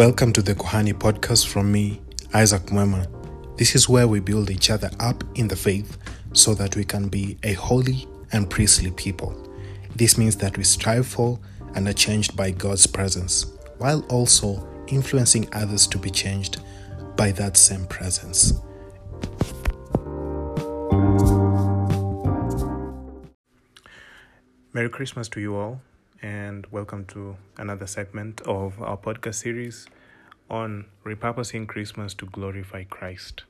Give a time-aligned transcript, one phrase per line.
[0.00, 2.00] Welcome to the Kohani podcast from me,
[2.32, 3.06] Isaac Mwema.
[3.58, 5.98] This is where we build each other up in the faith
[6.32, 9.36] so that we can be a holy and priestly people.
[9.94, 11.38] This means that we strive for
[11.74, 13.44] and are changed by God's presence,
[13.76, 16.62] while also influencing others to be changed
[17.14, 18.54] by that same presence.
[24.72, 25.82] Merry Christmas to you all,
[26.22, 29.86] and welcome to another segment of our podcast series
[30.50, 33.44] on repurposing Christmas to glorify Christ.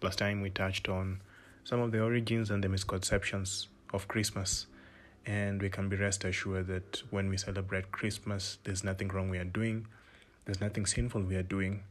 [0.00, 1.20] Last time we touched on
[1.64, 4.66] some of the origins and the misconceptions of Christmas,
[5.26, 9.38] and we can be rest assured that when we celebrate Christmas, there's nothing wrong we
[9.38, 9.88] are doing,
[10.44, 11.82] there's nothing sinful we are doing,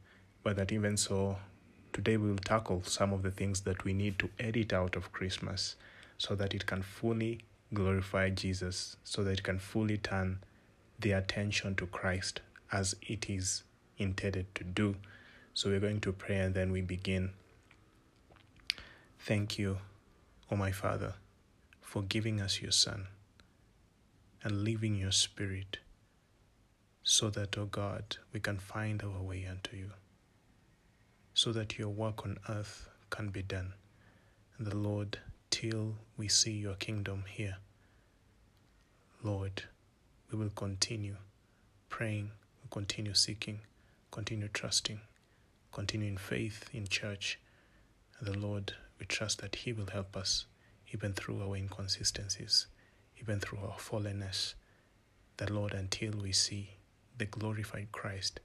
[0.43, 1.37] but that even so,
[1.91, 5.11] today we will tackle some of the things that we need to edit out of
[5.11, 5.75] Christmas
[6.17, 7.41] so that it can fully
[7.73, 10.39] glorify Jesus, so that it can fully turn
[10.99, 12.39] the attention to Christ
[12.71, 13.63] as it is
[14.03, 14.95] intended to do.
[15.53, 17.31] So we're going to pray and then we begin.
[19.19, 19.77] Thank you,
[20.51, 21.13] O my Father,
[21.81, 23.07] for giving us your Son
[24.43, 25.79] and leaving your Spirit
[27.03, 29.91] so that, O God, we can find our way unto you,
[31.33, 33.73] so that your work on earth can be done.
[34.57, 37.57] And the Lord, till we see your kingdom here,
[39.21, 39.63] Lord,
[40.31, 41.15] we will continue
[41.89, 43.59] praying, we'll continue seeking,
[44.13, 44.99] continue trusting,
[45.71, 47.39] continue in faith in church.
[48.21, 50.45] The Lord, we trust that He will help us
[50.93, 52.67] even through our inconsistencies,
[53.19, 54.53] even through our fallenness.
[55.37, 56.75] That, Lord, until we see
[57.17, 58.39] the glorified Christ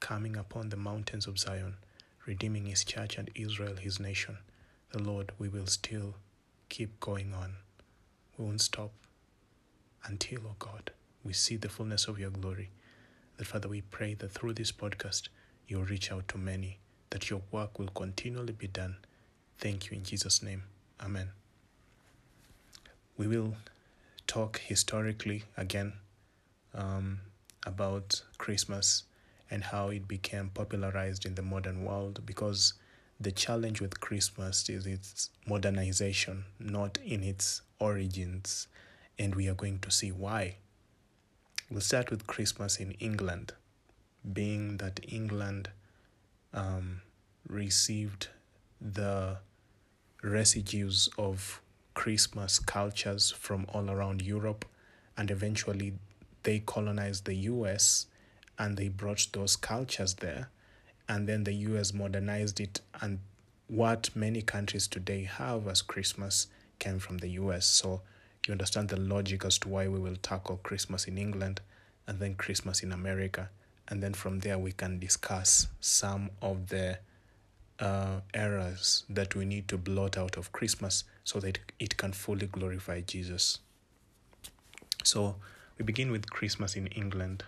[0.00, 1.76] coming upon the mountains of Zion,
[2.26, 4.38] redeeming His church and Israel, His nation,
[4.90, 6.16] the Lord, we will still
[6.68, 7.54] keep going on.
[8.36, 8.90] We won't stop
[10.04, 10.90] until, oh God,
[11.22, 12.70] we see the fullness of your glory.
[13.36, 15.28] That, Father, we pray that through this podcast,
[15.66, 16.78] you'll reach out to many,
[17.10, 18.96] that your work will continually be done.
[19.58, 20.64] Thank you in Jesus' name.
[21.00, 21.30] Amen.
[23.16, 23.54] We will
[24.26, 25.94] talk historically again
[26.74, 27.20] um,
[27.66, 29.04] about Christmas
[29.50, 32.74] and how it became popularized in the modern world because
[33.20, 38.66] the challenge with Christmas is its modernization, not in its origins.
[39.18, 40.56] And we are going to see why.
[41.70, 43.54] We'll start with Christmas in England,
[44.30, 45.70] being that England
[46.52, 47.00] um,
[47.48, 48.28] received
[48.80, 49.38] the
[50.22, 51.62] residues of
[51.94, 54.66] Christmas cultures from all around Europe,
[55.16, 55.94] and eventually
[56.42, 58.06] they colonized the US
[58.58, 60.50] and they brought those cultures there,
[61.08, 62.82] and then the US modernized it.
[63.00, 63.20] And
[63.68, 66.46] what many countries today have as Christmas
[66.78, 67.64] came from the US.
[67.66, 68.02] So
[68.46, 71.60] you understand the logic as to why we will tackle Christmas in England
[72.06, 73.48] and then Christmas in America.
[73.88, 76.98] And then from there, we can discuss some of the
[77.80, 82.46] uh, errors that we need to blot out of Christmas so that it can fully
[82.46, 83.60] glorify Jesus.
[85.02, 85.36] So
[85.78, 87.44] we begin with Christmas in England,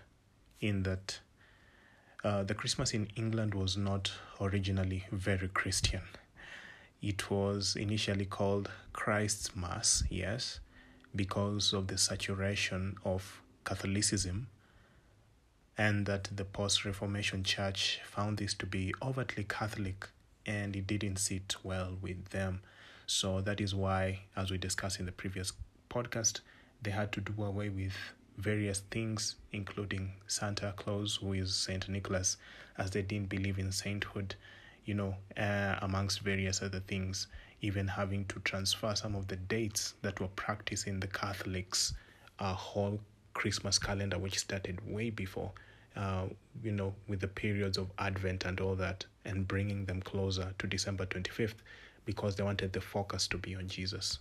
[0.61, 1.21] in that
[2.25, 6.03] uh, the Christmas in England was not originally very Christian.
[7.01, 10.61] It was initially called Christ's Mass, yes,
[11.17, 14.49] because of the saturation of Catholicism,
[15.79, 20.09] and that the post Reformation Church found this to be overtly Catholic
[20.47, 22.61] and it didn't sit well with them.
[23.07, 25.53] So that is why, as we discussed in the previous
[25.91, 26.41] podcast,
[26.83, 27.93] they had to do away with
[28.39, 32.37] various things, including Santa Claus, who is Saint Nicholas,
[32.79, 34.35] as they didn't believe in sainthood,
[34.85, 37.27] you know, uh, amongst various other things
[37.61, 41.95] even having to transfer some of the dates that were practiced in the Catholics'
[42.39, 43.01] uh, whole
[43.35, 45.53] Christmas calendar, which started way before,
[45.97, 46.25] uh,
[46.63, 50.67] you know, with the periods of Advent and all that, and bringing them closer to
[50.67, 51.57] December 25th
[52.05, 54.19] because they wanted the focus to be on Jesus.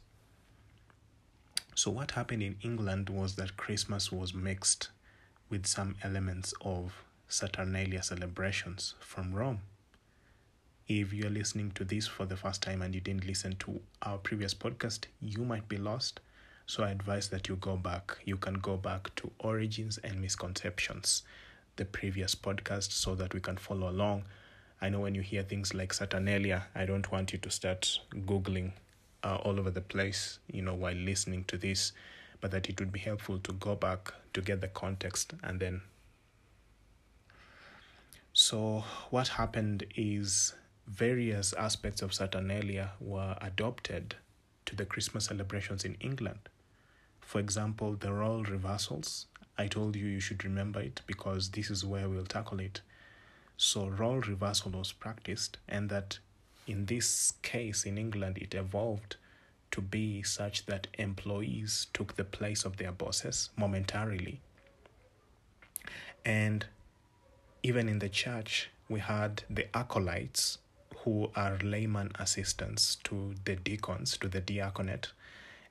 [1.76, 4.90] So, what happened in England was that Christmas was mixed
[5.50, 9.62] with some elements of Saturnalia celebrations from Rome.
[10.88, 14.20] If you're listening to this for the first time and you didn't listen to our
[14.20, 16.20] previous podcast, you might be lost.
[16.68, 18.20] So I advise that you go back.
[18.24, 21.24] You can go back to Origins and Misconceptions,
[21.78, 24.26] the previous podcast, so that we can follow along.
[24.80, 28.74] I know when you hear things like Saturnalia, I don't want you to start Googling
[29.24, 31.94] uh, all over the place, you know, while listening to this,
[32.42, 35.82] but that it would be helpful to go back to get the context and then.
[38.34, 40.54] So, what happened is
[40.88, 44.16] various aspects of Saturnalia were adopted
[44.66, 46.50] to the Christmas celebrations in England.
[47.22, 49.26] For example, the role reversals.
[49.58, 52.82] I told you you should remember it because this is where we'll tackle it.
[53.58, 56.20] So role reversal was practiced, and that
[56.68, 59.16] in this case in England, it evolved
[59.72, 64.42] to be such that employees took the place of their bosses momentarily.
[66.24, 66.66] And
[67.64, 70.60] even in the church, we had the acolytes
[71.06, 75.12] who are layman assistants to the deacons, to the diaconate.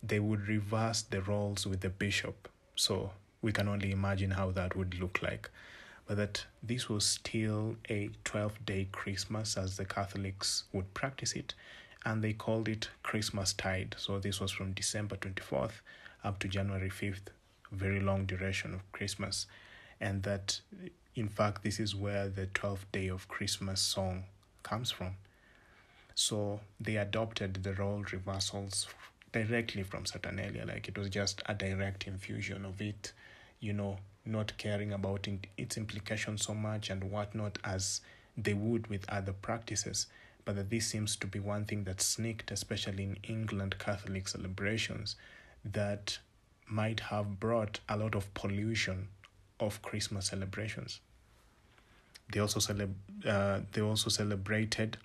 [0.01, 2.49] They would reverse the roles with the bishop.
[2.77, 3.11] So
[3.43, 5.51] we can only imagine how that would look like.
[6.07, 11.55] But that this was still a 12 day Christmas as the Catholics would practice it,
[12.05, 13.97] and they called it Christmas Tide.
[13.99, 15.81] So this was from December 24th
[16.23, 17.33] up to January 5th,
[17.73, 19.47] very long duration of Christmas.
[20.01, 20.61] And that,
[21.17, 24.25] in fact, this is where the 12th day of Christmas song
[24.63, 25.17] comes from.
[26.15, 28.87] So they adopted the role reversals
[29.33, 33.13] directly from Saturnalia, like it was just a direct infusion of it,
[33.59, 35.27] you know, not caring about
[35.59, 38.01] its implications so much and whatnot as
[38.37, 40.07] they would with other practices.
[40.45, 45.17] But that this seems to be one thing that sneaked, especially in England Catholic celebrations,
[45.65, 46.19] that
[46.67, 49.09] might have brought a lot of pollution
[49.59, 51.01] of Christmas celebrations.
[52.33, 52.95] They also celeb-
[53.27, 54.97] uh, they also celebrated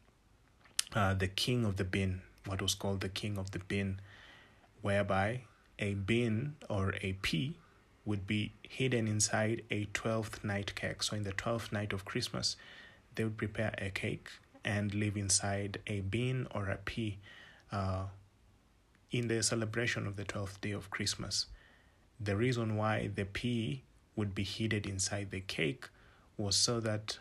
[0.93, 3.99] uh, the king of the bean, what was called the king of the bean,
[4.81, 5.41] whereby
[5.77, 7.55] a bean or a pea
[8.05, 11.03] would be hidden inside a 12th night cake.
[11.03, 12.55] So, in the 12th night of Christmas,
[13.15, 14.29] they would prepare a cake
[14.65, 17.17] and live inside a bean or a pea
[17.71, 18.05] uh,
[19.11, 21.47] in the celebration of the 12th day of Christmas.
[22.19, 23.83] The reason why the pea
[24.15, 25.87] would be hidden inside the cake
[26.37, 27.19] was so that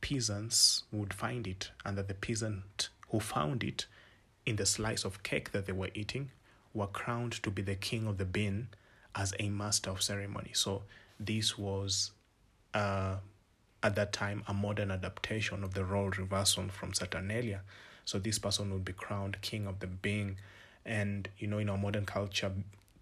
[0.00, 3.86] peasants would find it and that the peasant who found it
[4.46, 6.30] in the slice of cake that they were eating
[6.72, 8.68] were crowned to be the king of the bean
[9.14, 10.50] as a master of ceremony.
[10.54, 10.82] So
[11.18, 12.12] this was
[12.74, 13.16] uh,
[13.82, 17.62] at that time a modern adaptation of the role reversal from Saturnalia.
[18.04, 20.36] So this person would be crowned king of the bean.
[20.84, 22.52] And you know, in our modern culture,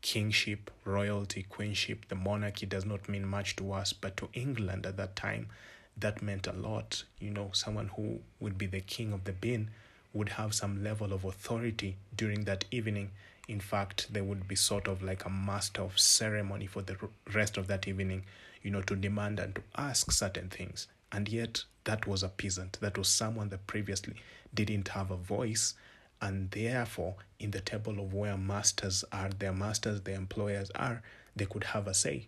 [0.00, 4.96] kingship, royalty, queenship, the monarchy does not mean much to us, but to England at
[4.96, 5.48] that time,
[5.96, 7.04] that meant a lot.
[7.20, 9.70] You know, someone who would be the king of the bin
[10.12, 13.10] would have some level of authority during that evening.
[13.46, 16.96] In fact, there would be sort of like a master of ceremony for the
[17.32, 18.24] rest of that evening,
[18.62, 20.86] you know, to demand and to ask certain things.
[21.10, 22.78] And yet, that was a peasant.
[22.80, 24.14] That was someone that previously
[24.52, 25.74] didn't have a voice.
[26.20, 31.02] And therefore, in the table of where masters are, their masters, their employers are,
[31.36, 32.26] they could have a say.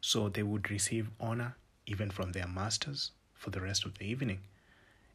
[0.00, 1.54] So they would receive honor
[1.86, 4.40] even from their masters for the rest of the evening.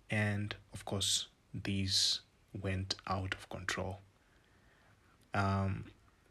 [0.09, 2.21] And of course, these
[2.62, 4.00] went out of control.
[5.33, 5.86] Um,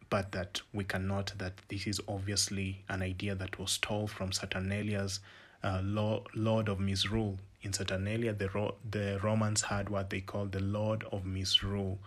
[0.08, 5.20] but that we cannot that this is obviously an idea that was stole from Saturnalia's
[5.62, 7.38] uh, Lord of Misrule.
[7.62, 11.98] In Saturnalia, the, Ro- the Romans had what they call the Lord of Misrule,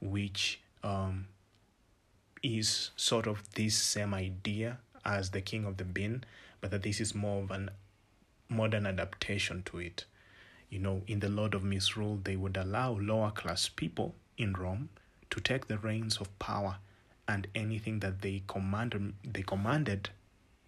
[0.00, 1.28] which um,
[2.42, 6.24] is sort of this same idea as the King of the Bean,
[6.60, 7.70] but that this is more of an
[8.48, 10.04] modern adaptation to it
[10.70, 14.88] you know, in the Lord of Misrule, they would allow lower class people in Rome
[15.30, 16.76] to take the reins of power,
[17.28, 20.10] and anything that they commanded, they commanded,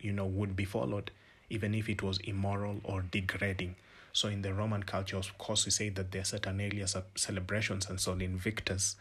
[0.01, 1.11] you know, would be followed,
[1.51, 3.77] even if it was immoral or degrading.
[4.13, 8.21] So in the Roman culture, of course, we say that their Saturnalia celebrations and Sol
[8.21, 8.97] Invictus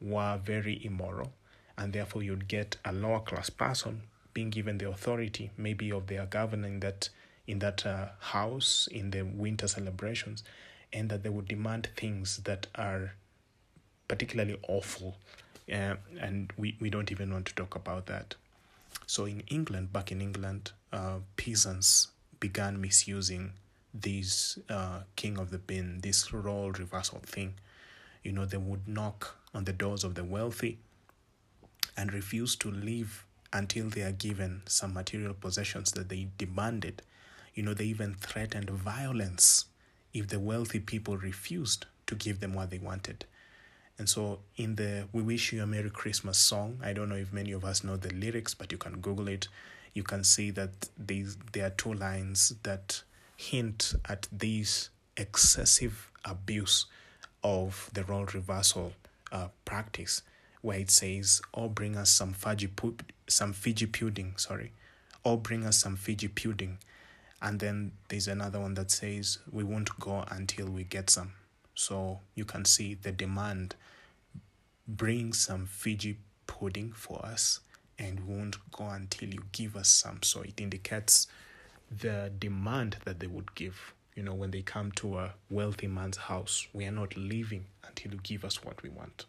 [0.00, 1.32] were very immoral,
[1.76, 4.02] and therefore you'd get a lower class person
[4.34, 7.08] being given the authority, maybe of their governing that
[7.46, 10.44] in that uh, house in the winter celebrations,
[10.92, 13.14] and that they would demand things that are
[14.08, 15.16] particularly awful.
[15.72, 18.34] Uh, and we, we don't even want to talk about that.
[19.06, 22.08] So, in England, back in England, uh, peasants
[22.40, 23.52] began misusing
[23.94, 27.54] this uh, king of the bean, this role reversal thing.
[28.22, 30.78] You know, they would knock on the doors of the wealthy
[31.96, 37.02] and refuse to leave until they are given some material possessions that they demanded
[37.54, 39.66] you know, they even threatened violence
[40.12, 43.24] if the wealthy people refused to give them what they wanted.
[43.98, 47.32] And so, in the We Wish You a Merry Christmas song, I don't know if
[47.32, 49.48] many of us know the lyrics, but you can Google it.
[49.94, 53.02] You can see that these, there are two lines that
[53.36, 56.86] hint at this excessive abuse
[57.44, 58.94] of the role reversal
[59.30, 60.22] uh, practice,
[60.62, 62.70] where it says, "Or oh, bring us some figgy,
[63.28, 64.72] some figgy pudding," sorry,
[65.22, 66.78] or bring us some figgy pudding
[67.42, 71.32] and then there's another one that says we won't go until we get some
[71.74, 73.74] so you can see the demand
[74.86, 77.60] bring some figgy pudding for us
[77.98, 81.26] and won't go until you give us some so it indicates
[82.00, 83.94] the demand that they would give.
[84.14, 88.12] You know, when they come to a wealthy man's house, we are not leaving until
[88.12, 89.26] you give us what we want.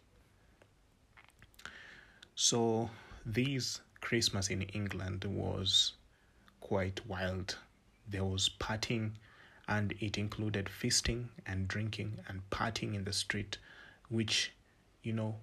[2.34, 2.90] So,
[3.24, 5.92] this Christmas in England was
[6.60, 7.56] quite wild.
[8.08, 9.12] There was partying,
[9.66, 13.58] and it included feasting and drinking and partying in the street,
[14.08, 14.52] which,
[15.02, 15.36] you know,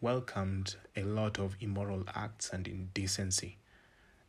[0.00, 3.58] welcomed a lot of immoral acts and indecency.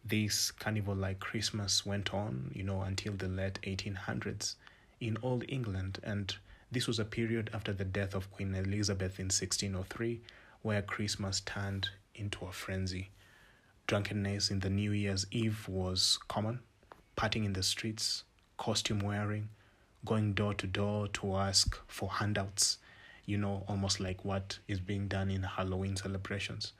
[0.03, 4.55] This carnival like Christmas went on, you know, until the late 1800s
[4.99, 6.35] in old England, and
[6.71, 10.21] this was a period after the death of Queen Elizabeth in 1603,
[10.61, 13.11] where Christmas turned into a frenzy.
[13.85, 16.59] Drunkenness in the New Year's Eve was common,
[17.17, 18.23] partying in the streets,
[18.57, 19.49] costume wearing,
[20.05, 22.77] going door to door to ask for handouts,
[23.25, 26.73] you know, almost like what is being done in Halloween celebrations.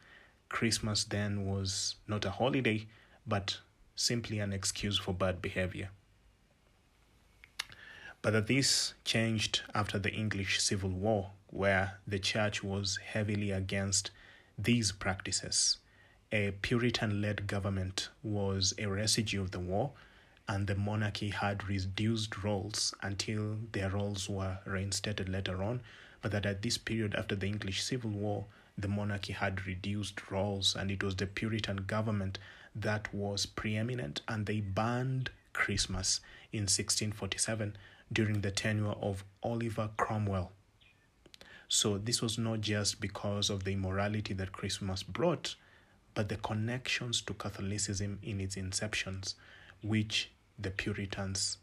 [0.50, 2.88] Christmas then was not a holiday,
[3.26, 3.58] but
[3.96, 5.90] simply an excuse for bad behavior.
[8.22, 14.12] But this changed after the English Civil War, where the church was heavily against
[14.58, 15.78] these practices.
[16.32, 19.92] A Puritan led government was a residue of the war,
[20.48, 25.82] and the monarchy had reduced roles until their roles were reinstated later on.
[26.22, 28.46] But that at this period after the English Civil War,
[28.78, 32.40] the monarchy had reduced roles, and it was the Puritan government
[32.76, 37.76] that was preeminent, and they banned Christmas in 1647
[38.14, 40.52] during the tenure of Oliver Cromwell.
[41.68, 45.56] So this was not just because of the immorality that Christmas brought,
[46.14, 49.34] but the connections to Catholicism in its inceptions,
[49.82, 51.58] which the Puritans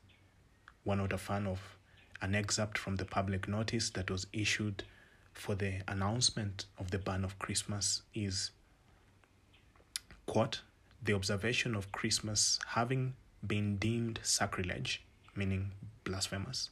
[0.85, 1.61] were not a fan of.
[2.23, 4.85] An excerpt from the public notice that was issued
[5.33, 8.51] for the announcement of the ban of Christmas is
[10.27, 10.63] quote
[11.03, 13.15] the observation of Christmas having
[13.47, 15.73] been deemed sacrilege, meaning
[16.05, 16.71] blasphemous,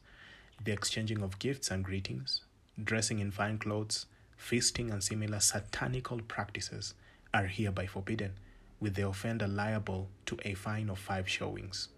[0.64, 2.42] the exchanging of gifts and greetings,
[2.82, 6.94] dressing in fine clothes, feasting, and similar satanical practices
[7.34, 8.32] are hereby forbidden,
[8.80, 11.88] with the offender liable to a fine of five shillings.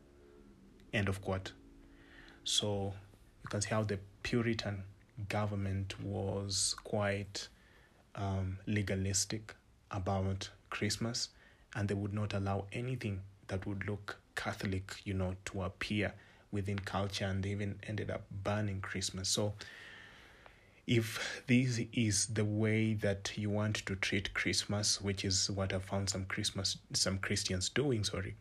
[0.95, 1.53] End of quote.
[2.45, 2.95] So
[3.43, 4.85] you can see how the Puritan
[5.29, 7.49] government was quite
[8.15, 9.55] um, legalistic
[9.91, 11.29] about Christmas,
[11.75, 16.15] and they would not allow anything that would look Catholic, you know, to appear
[16.53, 19.29] within culture, and they even ended up banning Christmas.
[19.29, 19.55] So
[20.87, 25.81] if this is the way that you want to treat Christmas, which is what I
[25.81, 28.37] found some Christmas some Christians doing, sorry,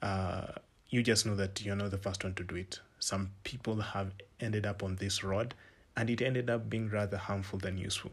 [0.00, 0.52] uh,
[0.88, 2.80] you just know that you're not the first one to do it.
[2.98, 5.54] Some people have ended up on this road,
[5.96, 8.12] and it ended up being rather harmful than useful.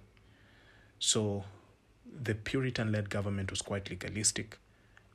[1.00, 1.44] So,
[2.22, 4.58] the Puritan-led government was quite legalistic,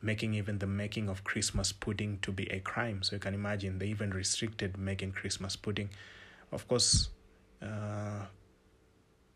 [0.03, 3.03] making even the making of Christmas pudding to be a crime.
[3.03, 5.91] So you can imagine they even restricted making Christmas pudding.
[6.53, 7.11] Of course
[7.63, 8.25] uh,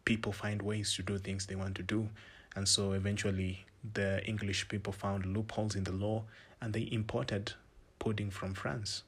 [0.05, 2.09] people find ways to do things they want to do.
[2.57, 3.65] And so eventually
[3.95, 6.25] the English people found loopholes in the law
[6.61, 7.53] and they imported
[8.03, 9.05] pudding from France.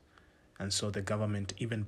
[0.57, 1.87] And so the government even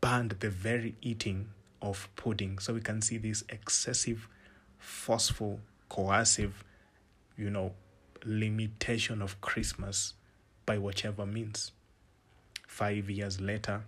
[0.00, 1.50] banned the very eating
[1.80, 2.58] of pudding.
[2.58, 4.26] So we can see this excessive,
[4.76, 6.64] forceful, coercive,
[7.36, 7.74] you know,
[8.24, 10.14] limitation of Christmas
[10.66, 11.70] by whichever means.
[12.66, 13.84] Five years later,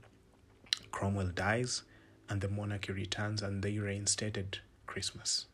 [0.93, 1.83] Cromwell dies,
[2.29, 5.47] and the monarchy returns and they reinstated Christmas.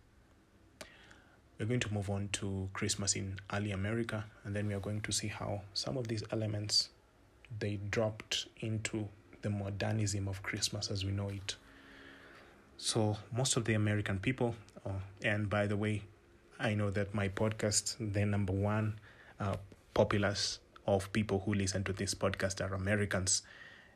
[1.58, 5.00] We're going to move on to Christmas in early America and then we are going
[5.00, 6.90] to see how some of these elements
[7.58, 9.08] they dropped into
[9.42, 11.56] the modernism of Christmas as we know it.
[12.76, 14.90] So most of the American people, uh,
[15.22, 16.02] and by the way,
[16.58, 18.98] I know that my podcast, the number one
[19.40, 19.56] uh,
[19.94, 23.42] populace of people who listen to this podcast are Americans,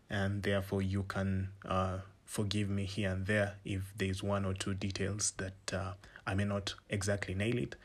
[0.08, 4.74] and therefore you can uh, forgive me here and there if there's one or two
[4.74, 5.92] details that uh,
[6.26, 7.76] I may not exactly nail it,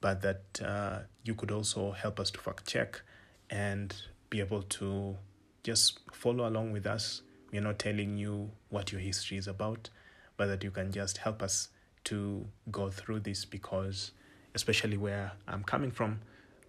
[0.00, 3.02] but that uh, you could also help us to fact check
[3.50, 3.94] and
[4.32, 5.14] be able to
[5.62, 7.20] just follow along with us.
[7.52, 9.90] We're not telling you what your history is about,
[10.38, 11.68] but that you can just help us
[12.04, 14.12] to go through this because,
[14.54, 16.20] especially where I'm coming from,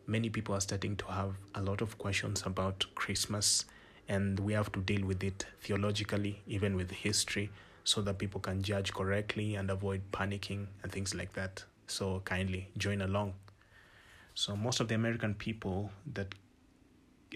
[0.05, 3.63] many people are starting to have a lot of questions about Christmas
[4.09, 7.49] and we have to deal with it theologically, even with history,
[7.85, 11.63] so that people can judge correctly and avoid panicking and things like that.
[11.87, 13.35] So, kindly join along.
[14.35, 16.35] So, most of the American people that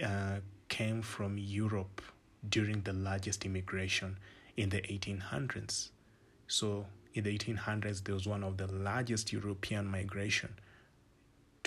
[0.04, 0.40] uh,
[0.70, 2.02] came from Europe
[2.48, 4.18] during the largest immigration
[4.56, 5.90] in the 1800s.
[6.48, 10.54] So, in the 1800s, there was one of the largest European migration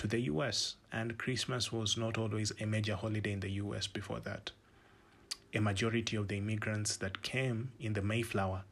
[0.01, 4.19] to the US, and Christmas was not always a major holiday in the US before
[4.21, 4.49] that.
[5.53, 8.63] A majority of the immigrants that came in the Mayflower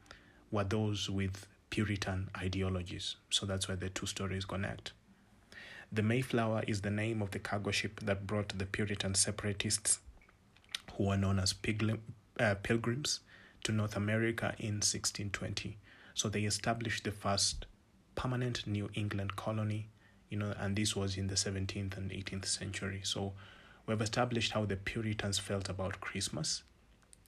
[0.49, 4.93] were those with Puritan ideologies, so that's why the two stories connect.
[5.91, 9.99] The Mayflower is the name of the cargo ship that brought the Puritan separatists,
[10.93, 11.55] who were known as
[12.39, 13.21] uh, pilgrims,
[13.63, 15.77] to North America in 1620.
[16.13, 17.65] So they established the first
[18.13, 19.87] permanent New England colony,
[20.29, 23.01] you know, and this was in the 17th and 18th century.
[23.03, 23.33] So
[23.87, 26.63] we've established how the Puritans felt about Christmas.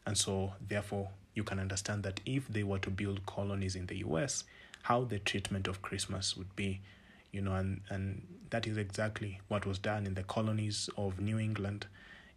[0.05, 3.97] And so, therefore, you can understand that if they were to build colonies in the
[3.99, 4.43] US,
[4.83, 6.81] how the treatment of Christmas would be,
[7.31, 11.39] you know, and, and that is exactly what was done in the colonies of New
[11.39, 11.87] England,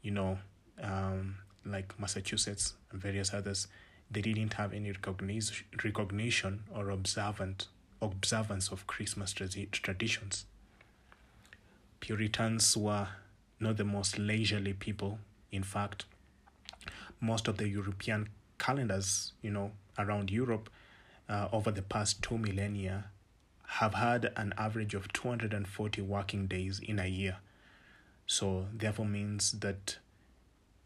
[0.03, 0.39] you know,
[0.83, 3.69] um, like Massachusetts and various others
[4.11, 7.69] they didn't have any recognition or observant
[8.03, 10.45] observance of Christmas traditions.
[12.01, 13.09] Puritans were
[13.59, 15.19] not the most leisurely people.
[15.51, 16.05] In fact,
[17.21, 20.69] most of the European calendars, you know, around Europe
[21.29, 23.07] uh, over the past two millennia
[23.67, 27.39] have had an average of 240 working days in a year.
[28.27, 29.99] So, therefore, means that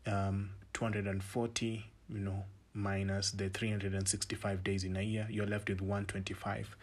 [0.07, 6.77] um, 240, you know, minus the 365 days in a year, you're left with 125.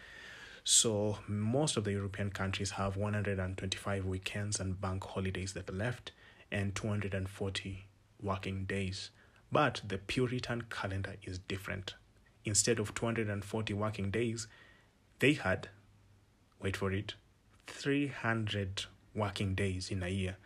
[0.64, 6.12] So most of the European countries have 125 weekends and bank holidays that are left
[6.50, 7.86] and 240
[8.20, 9.10] working days.
[9.52, 11.94] But the Puritan calendar is different.
[12.44, 14.48] Instead of 240 working days,
[15.20, 15.68] they had,
[16.60, 17.14] wait for it,
[17.66, 18.84] 300
[19.14, 20.36] working days in a year.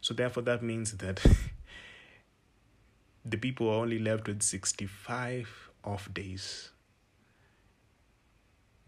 [0.00, 1.24] So therefore, that means that
[3.24, 6.70] the people are only left with 65 off days.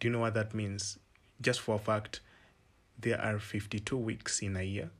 [0.00, 0.98] Do you know what that means?
[1.40, 2.20] Just for a fact,
[2.98, 4.90] there are 52 weeks in a year,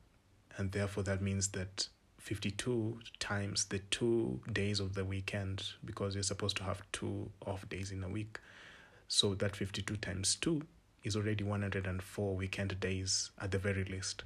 [0.57, 1.87] and therefore that means that
[2.19, 7.67] 52 times the two days of the weekend, because you're supposed to have two off
[7.69, 8.39] days in a week.
[9.07, 10.63] So that 52 times 2
[11.05, 14.23] is already 104 weekend days at the very least.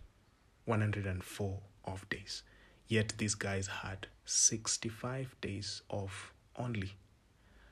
[0.66, 2.44] 104 off days.
[2.88, 6.94] Yet these guys had 65 days off only.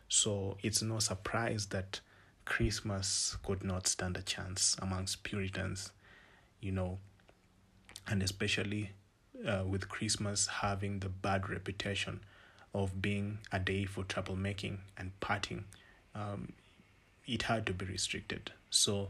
[0.10, 2.02] So it's no surprise that
[2.46, 5.92] Christmas could not stand a chance amongst Puritans,
[6.62, 7.00] you know,
[8.08, 8.92] and especially
[9.48, 12.22] uh, with Christmas having the bad reputation
[12.74, 15.64] of being a day for troublemaking and partying,
[16.16, 16.54] um,
[17.26, 18.52] it had to be restricted.
[18.70, 19.10] So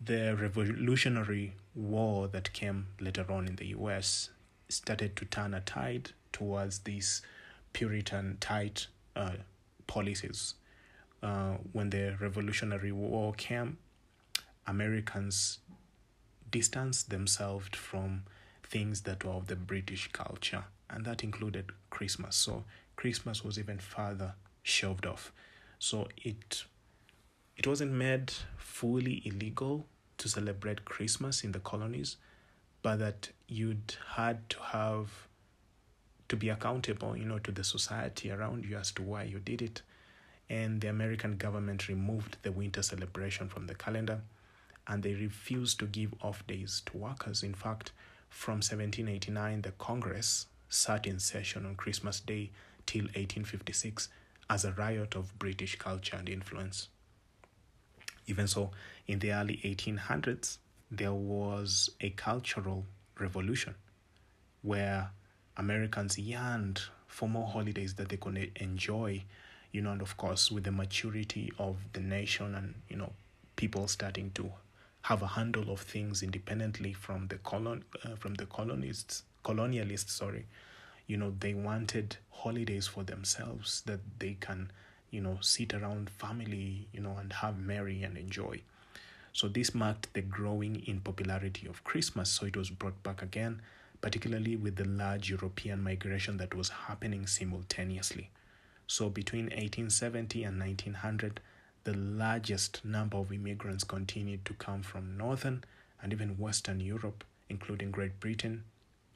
[0.00, 4.30] the Revolutionary War that came later on in the US
[4.68, 7.22] started to turn a tide towards these
[7.72, 9.36] Puritan tight uh,
[9.86, 10.54] policies.
[11.22, 13.78] Uh, when the Revolutionary War came,
[14.66, 15.58] Americans
[16.50, 18.22] distanced themselves from
[18.62, 22.36] things that were of the British culture, and that included Christmas.
[22.36, 22.64] So
[22.96, 25.32] Christmas was even further shoved off.
[25.78, 26.64] So it
[27.56, 29.86] it wasn't made fully illegal
[30.18, 32.16] to celebrate Christmas in the colonies,
[32.82, 35.28] but that you'd had to have
[36.28, 39.62] to be accountable, you know, to the society around you as to why you did
[39.62, 39.82] it.
[40.48, 44.20] And the American government removed the winter celebration from the calendar
[44.86, 47.42] and they refused to give off days to workers.
[47.42, 47.92] In fact,
[48.28, 52.50] from 1789, the Congress sat in session on Christmas Day
[52.84, 54.08] till 1856
[54.48, 56.88] as a riot of British culture and influence.
[58.26, 58.70] Even so,
[59.06, 60.58] in the early 1800s,
[60.90, 62.84] there was a cultural
[63.18, 63.74] revolution
[64.62, 65.10] where
[65.56, 69.22] Americans yearned for more holidays that they could enjoy,
[69.72, 73.12] you know, and of course, with the maturity of the nation and, you know,
[73.56, 74.52] people starting to
[75.02, 80.46] have a handle of things independently from the colon uh, from the colonists colonialists sorry
[81.06, 84.68] you know they wanted holidays for themselves that they can
[85.16, 88.60] you know sit around family you know and have merry and enjoy
[89.36, 92.30] so this marked the growing in popularity of Christmas.
[92.30, 93.60] So it was brought back again,
[94.00, 98.30] particularly with the large European migration that was happening simultaneously.
[98.86, 101.40] So between 1870 and 1900,
[101.84, 105.64] the largest number of immigrants continued to come from Northern
[106.00, 108.64] and even Western Europe, including Great Britain,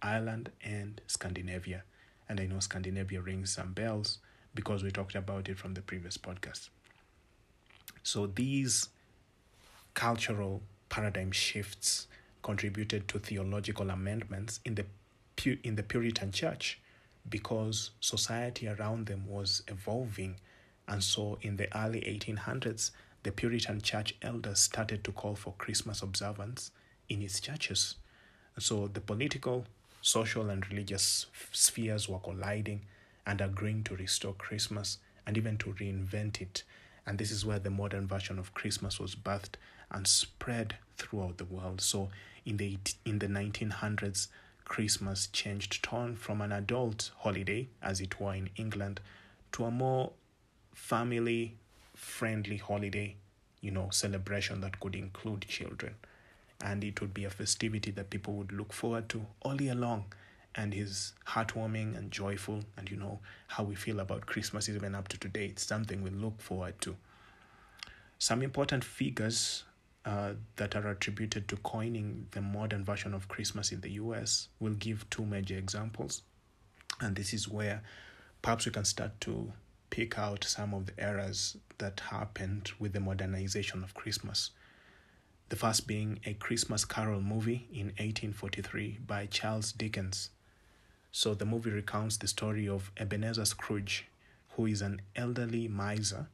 [0.02, 1.84] Ireland, and Scandinavia.
[2.28, 4.18] And I know Scandinavia rings some bells
[4.54, 6.68] because we talked about it from the previous podcast.
[8.02, 8.88] So these
[9.94, 12.06] cultural paradigm shifts
[12.42, 14.84] contributed to theological amendments in the
[15.62, 16.78] in the Puritan church
[17.28, 20.36] because society around them was evolving.
[20.86, 22.90] And so in the early 1800s
[23.22, 26.70] the Puritan church elders started to call for Christmas observance
[27.08, 27.96] in its churches.
[28.58, 29.66] So the political,
[30.02, 32.82] social, and religious spheres were colliding
[33.26, 36.62] and agreeing to restore Christmas and even to reinvent it.
[37.06, 39.56] And this is where the modern version of Christmas was birthed
[39.90, 41.80] and spread throughout the world.
[41.80, 42.10] So
[42.44, 44.28] in the in the 1900s,
[44.64, 49.00] Christmas changed tone from an adult holiday, as it were in England,
[49.52, 50.12] to a more
[50.74, 51.56] family
[51.94, 53.16] friendly holiday,
[53.60, 55.94] you know, celebration that could include children.
[56.62, 60.04] And it would be a festivity that people would look forward to all year long
[60.54, 62.64] and is heartwarming and joyful.
[62.76, 65.46] And you know how we feel about Christmas even up to today.
[65.46, 66.96] It's something we look forward to.
[68.18, 69.64] Some important figures
[70.04, 74.74] uh, that are attributed to coining the modern version of Christmas in the US will
[74.74, 76.22] give two major examples.
[77.00, 77.82] And this is where
[78.42, 79.52] perhaps we can start to
[79.90, 84.50] pick out some of the errors that happened with the modernization of Christmas.
[85.48, 90.30] The first being a Christmas Carol movie in 1843 by Charles Dickens.
[91.12, 94.06] So the movie recounts the story of Ebenezer Scrooge,
[94.50, 96.28] who is an elderly miser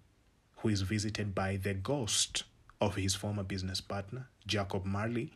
[0.59, 2.45] who is visited by the ghost
[2.81, 5.33] of his former business partner, Jacob Marley,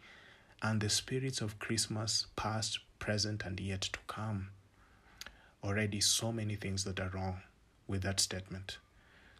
[0.62, 4.48] and the spirits of Christmas, past, present, and yet to come.
[5.62, 7.40] Already, so many things that are wrong
[7.86, 8.78] with that statement.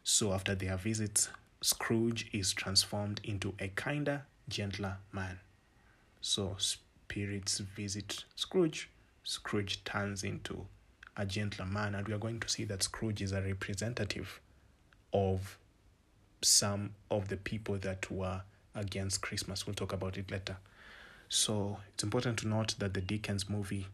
[0.03, 1.29] So, after their visits,
[1.61, 5.41] Scrooge is transformed into a kinder, gentler man.
[6.21, 8.89] So, spirits visit Scrooge
[9.22, 10.66] Scrooge turns into
[11.16, 14.40] a gentler man, and we are going to see that Scrooge is a representative
[15.12, 15.59] of
[16.42, 18.42] some of the people that were
[18.74, 19.66] against Christmas.
[19.66, 20.56] We'll talk about it later.
[21.28, 23.87] So it's important to note that the Dickens movie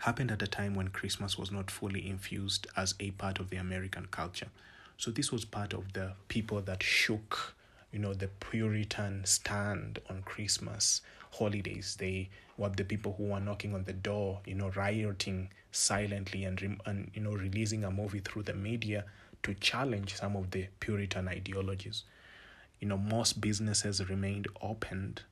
[0.00, 3.56] happened at a time when Christmas was not fully infused as a part of the
[3.56, 4.48] American culture.
[4.96, 7.54] So this was part of the people that shook,
[7.92, 11.96] you know, the Puritan stand on Christmas holidays.
[11.98, 16.80] They were the people who were knocking on the door, you know, rioting silently and,
[16.86, 19.04] and you know, releasing a movie through the media
[19.42, 22.04] to challenge some of the Puritan ideologies.
[22.80, 25.22] You know, most businesses remained opened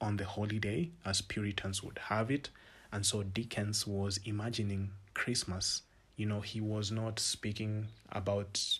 [0.00, 2.50] on the holiday as Puritans would have it.
[2.92, 5.82] And so Dickens was imagining Christmas.
[6.16, 8.78] You know, he was not speaking about,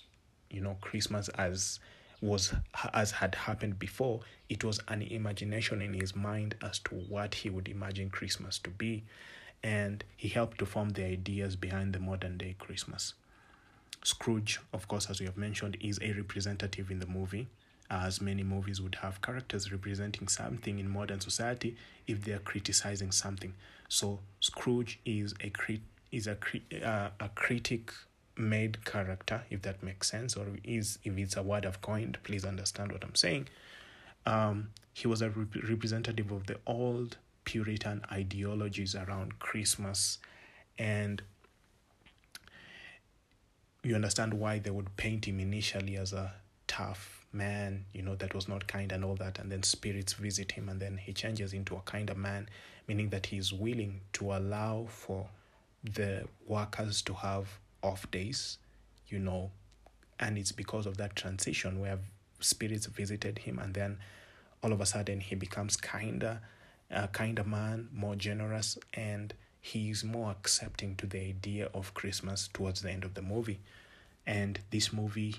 [0.51, 1.79] you know, Christmas as
[2.21, 2.53] was
[2.93, 7.51] as had happened before it was an imagination in his mind as to what he
[7.51, 9.05] would imagine christmas to be.
[9.63, 13.15] And he helped to form the ideas behind the modern day christmas.
[14.03, 17.49] Scrooge of course as we have mentioned is a representative in the movie
[17.91, 23.11] as many movies would have characters representing something in modern society if they are criticizing
[23.11, 23.53] something.
[23.89, 25.81] So scrooge is a crit
[26.13, 26.37] is a,
[26.85, 27.93] uh, a critic
[28.41, 32.45] made character, if that makes sense, or is if it's a word I've coined, please
[32.45, 33.49] understand what I'm saying.
[34.27, 40.19] Um, he was a rep- representative of the old Puritan ideologies around Christmas,
[40.79, 41.23] and
[43.83, 46.33] you understand why they would paint him initially as a
[46.67, 50.53] tough man, you know, that was not kind and all that, and then spirits visit
[50.53, 52.49] him, and then he changes into a kinder man,
[52.87, 55.29] meaning that he is willing to allow for
[55.83, 58.59] the workers to have off days,
[59.09, 59.51] you know,
[60.19, 61.99] and it's because of that transition where
[62.41, 63.99] spirits visited him, and then
[64.63, 66.41] all of a sudden he becomes kinder,
[66.91, 72.83] a kinder man, more generous, and he's more accepting to the idea of Christmas towards
[72.83, 73.61] the end of the movie.
[74.27, 75.37] And this movie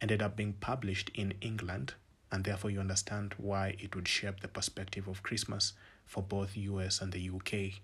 [0.00, 1.94] ended up being published in England,
[2.32, 5.72] and therefore you understand why it would shape the perspective of Christmas
[6.06, 7.80] for both US and the UK.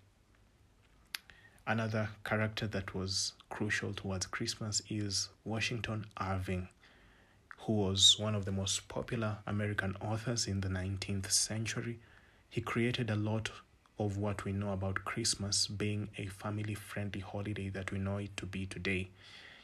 [1.69, 6.69] Another character that was crucial towards Christmas is Washington Irving,
[7.59, 11.99] who was one of the most popular American authors in the 19th century.
[12.49, 13.51] He created a lot
[13.99, 18.37] of what we know about Christmas being a family friendly holiday that we know it
[18.37, 19.09] to be today.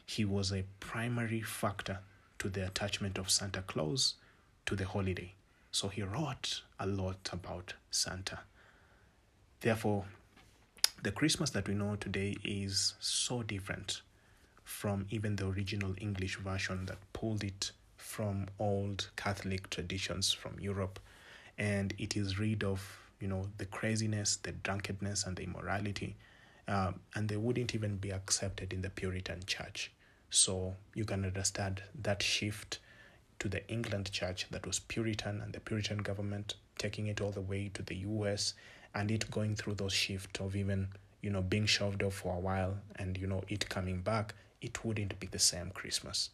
[0.05, 1.99] He was a primary factor
[2.39, 4.15] to the attachment of Santa Claus
[4.65, 5.35] to the holiday.
[5.71, 8.39] So he wrote a lot about Santa.
[9.61, 10.03] Therefore,
[11.03, 14.01] the Christmas that we know today is so different
[14.63, 21.01] from even the original English version that pulled it from old Catholic traditions from Europe,
[21.57, 22.81] and it is rid of
[23.19, 26.15] you know the craziness, the drunkenness, and the immorality,
[26.69, 29.91] um, and they wouldn't even be accepted in the Puritan Church.
[30.29, 32.79] So you can understand that shift
[33.39, 37.41] to the England Church that was Puritan and the Puritan government taking it all the
[37.41, 38.53] way to the U.S
[38.95, 40.87] and it going through those shifts of even
[41.21, 44.83] you know being shoved off for a while and you know it coming back it
[44.85, 46.29] wouldn't be the same christmas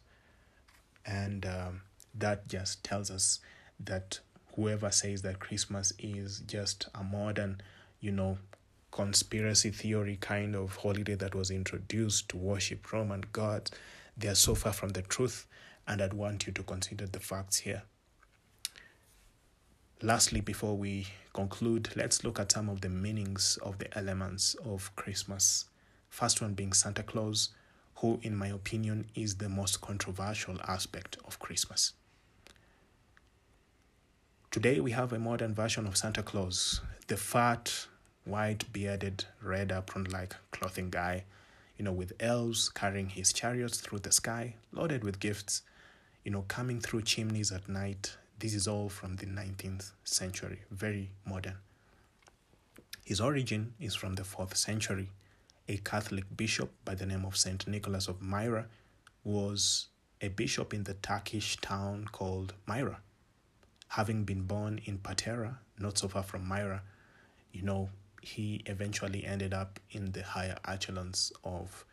[1.06, 1.80] and um,
[2.14, 3.40] that just tells us
[3.78, 4.20] that
[4.56, 7.60] whoever says that christmas is just a modern
[8.00, 8.38] you know,
[8.90, 13.70] conspiracy theory kind of holiday that was introduced to worship Roman gods.
[14.16, 15.46] They are so far from the truth,
[15.86, 17.82] and I'd want you to consider the facts here.
[20.02, 24.96] Lastly, before we conclude, let's look at some of the meanings of the elements of
[24.96, 25.66] Christmas.
[26.08, 27.50] First one being Santa Claus,
[27.96, 31.92] who, in my opinion, is the most controversial aspect of Christmas.
[34.50, 37.86] Today, we have a modern version of Santa Claus, the fat,
[38.24, 41.24] white bearded, red apron like clothing guy,
[41.76, 45.60] you know, with elves carrying his chariots through the sky, loaded with gifts,
[46.24, 48.16] you know, coming through chimneys at night.
[48.40, 51.56] This is all from the 19th century, very modern.
[53.04, 55.10] His origin is from the 4th century.
[55.68, 57.68] A Catholic bishop by the name of St.
[57.68, 58.64] Nicholas of Myra
[59.24, 59.88] was
[60.22, 63.00] a bishop in the Turkish town called Myra.
[63.88, 66.80] Having been born in Patara, not so far from Myra,
[67.52, 67.90] you know,
[68.22, 71.84] he eventually ended up in the higher echelons of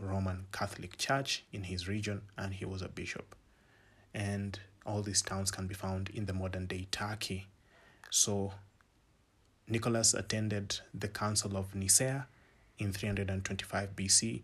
[0.00, 3.34] Roman Catholic Church in his region, and he was a bishop.
[4.14, 7.46] And all these towns can be found in the modern day Turkey.
[8.10, 8.52] So,
[9.68, 12.26] Nicholas attended the Council of Nicaea
[12.78, 14.42] in 325 BC,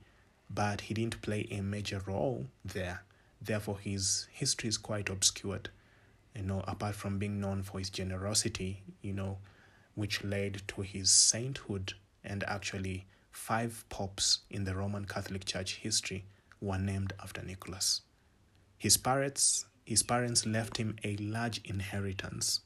[0.49, 3.03] but he didn't play a major role there.
[3.41, 5.71] Therefore, his history is quite obscured.
[6.35, 9.39] You know, apart from being known for his generosity, you know,
[9.95, 16.25] which led to his sainthood, and actually, five popes in the Roman Catholic Church history
[16.61, 18.03] were named after Nicholas.
[18.79, 22.61] His parents, his parents left him a large inheritance,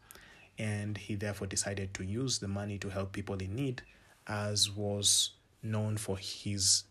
[0.58, 3.82] and he therefore decided to use the money to help people in need,
[4.26, 6.84] as was known for his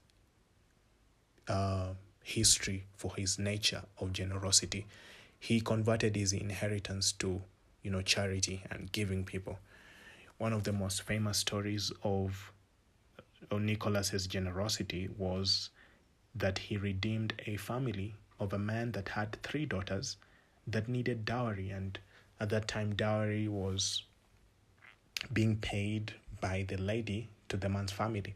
[1.48, 1.88] uh,
[2.24, 4.86] history, for his nature of generosity.
[5.40, 7.42] He converted his inheritance to,
[7.82, 9.58] you know, charity and giving people
[10.38, 12.54] one of the most famous stories of,
[13.50, 15.72] of Nicholas's generosity was
[16.36, 20.18] that he redeemed a family of a man that had three daughters
[20.68, 22.00] that needed dowry and
[22.40, 24.04] at that time dowry was
[25.34, 28.36] being paid by the lady to the man's family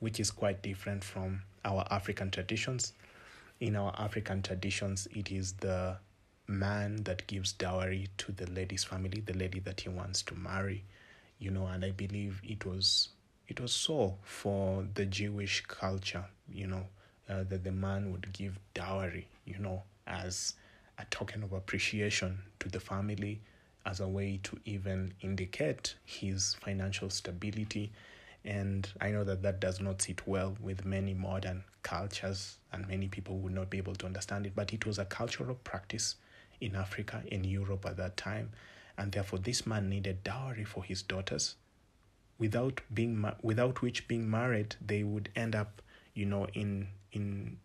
[0.00, 2.92] which is quite different from our african traditions.
[3.60, 5.96] In our african traditions it is the
[6.48, 10.84] man that gives dowry to the lady's family the lady that he wants to marry
[11.42, 13.08] you know, and I believe it was
[13.48, 16.86] it was so for the Jewish culture, you know,
[17.32, 20.54] uh, that the man would give dowry, you know, as
[20.98, 23.40] a token of appreciation to the family,
[23.86, 27.90] as a way to even indicate his financial stability.
[28.44, 33.08] And I know that that does not sit well with many modern cultures, and many
[33.08, 36.16] people would not be able to understand it, but it was a cultural practice
[36.60, 38.50] in Africa, in Europe at that time
[38.96, 41.56] and therefore this man needed dowry for his daughters
[42.38, 45.82] without being without which being married they would end up
[46.14, 47.56] you know in in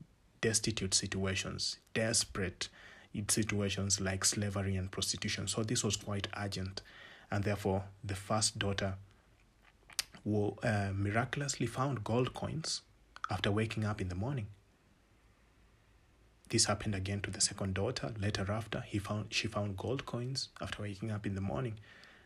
[0.41, 2.69] destitute situations desperate
[3.29, 6.81] situations like slavery and prostitution so this was quite urgent
[7.31, 8.93] and therefore the first daughter
[10.62, 12.81] uh, miraculously found gold coins
[13.31, 14.45] after waking up in the morning
[16.49, 18.13] this happened again to the second daughter.
[18.19, 21.75] Later after, he found she found gold coins after waking up in the morning.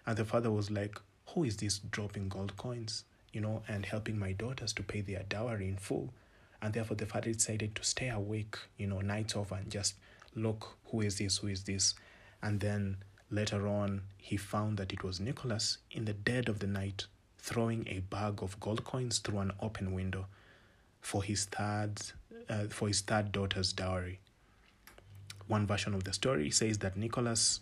[0.06, 3.04] And the father was like, Who is this dropping gold coins?
[3.34, 6.14] You know, and helping my daughters to pay their dowry in full.
[6.62, 9.96] And therefore the father decided to stay awake, you know, nights over and just
[10.36, 11.96] look, who is this, who is this?
[12.42, 12.98] And then
[13.30, 17.88] later on he found that it was Nicholas in the dead of the night throwing
[17.88, 20.28] a bag of gold coins through an open window
[21.00, 21.94] for his third
[22.50, 24.20] uh, for his third daughter's dowry.
[25.48, 27.62] One version of the story says that Nicholas,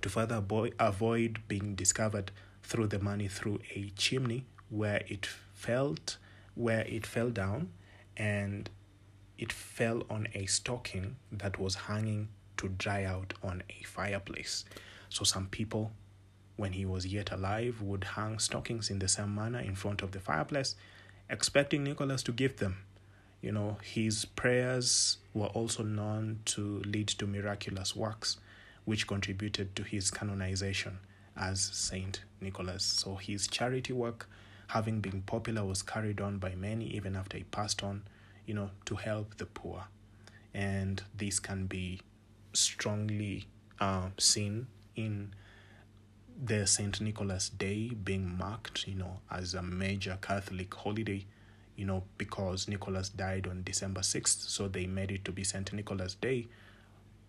[0.00, 0.42] to further
[0.80, 2.30] avoid being discovered,
[2.62, 6.16] threw the money through a chimney where it felt
[6.54, 7.68] where it fell down
[8.16, 8.70] and
[9.38, 14.64] it fell on a stocking that was hanging to dry out on a fireplace.
[15.08, 15.92] So some people
[16.56, 20.12] when he was yet alive would hang stockings in the same manner in front of
[20.12, 20.74] the fireplace
[21.28, 22.78] expecting Nicholas to give them
[23.40, 28.38] you know, his prayers were also known to lead to miraculous works,
[28.84, 30.98] which contributed to his canonization
[31.36, 32.82] as Saint Nicholas.
[32.82, 34.28] So his charity work,
[34.68, 38.02] having been popular, was carried on by many even after he passed on,
[38.46, 39.84] you know, to help the poor.
[40.54, 42.00] And this can be
[42.52, 43.46] strongly
[43.80, 45.34] uh, seen in
[46.42, 51.26] the Saint Nicholas Day being marked, you know, as a major Catholic holiday
[51.76, 55.70] you know, because Nicholas died on December 6th, so they made it to be St.
[55.72, 56.48] Nicholas Day,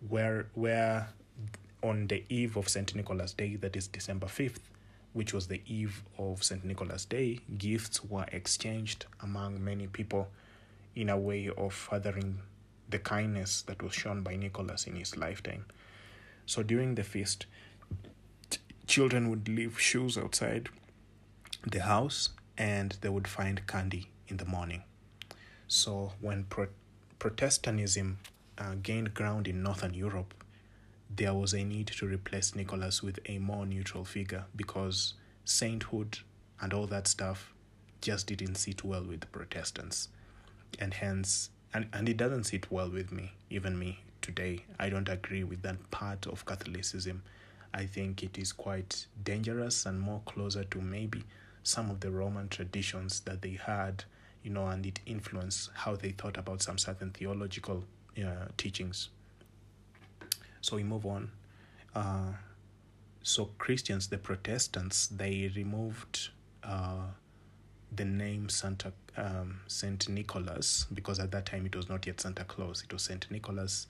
[0.08, 1.10] where where
[1.84, 2.96] on the eve of St.
[2.96, 4.62] Nicholas Day, that is December 5th,
[5.18, 6.64] which was the eve of St.
[6.64, 10.30] Nicholas Day, gifts were exchanged among many people
[10.96, 12.38] in a way of furthering
[12.88, 15.66] the kindness that was shown by Nicholas in his lifetime.
[16.46, 17.48] So during the feast,
[18.86, 20.70] children would leave shoes outside
[21.66, 24.84] the house and they would find candy in the morning.
[25.68, 26.76] So when Pro-
[27.18, 28.20] Protestantism
[28.60, 30.36] uh, gained ground in Northern Europe,
[31.10, 35.14] there was a need to replace Nicholas with a more neutral figure because
[35.46, 36.20] sainthood
[36.60, 37.54] and all that stuff
[38.02, 40.10] just didn't sit well with the Protestants.
[40.80, 44.66] And hence, and, and it doesn't sit well with me, even me today.
[44.80, 47.24] I don't agree with that part of Catholicism.
[47.74, 51.24] I think it is quite dangerous and more closer to maybe
[51.64, 54.04] some of the Roman traditions that they had,
[54.44, 57.84] you know, and it influenced how they thought about some certain theological
[58.18, 59.10] uh, teachings.
[60.68, 61.32] So we move on.
[61.96, 62.34] Uh,
[63.24, 67.06] so Christians, the Protestants, they removed uh,
[67.96, 72.44] the name Santa um, Saint Nicholas because at that time it was not yet Santa
[72.44, 73.88] Claus; it was Saint Nicholas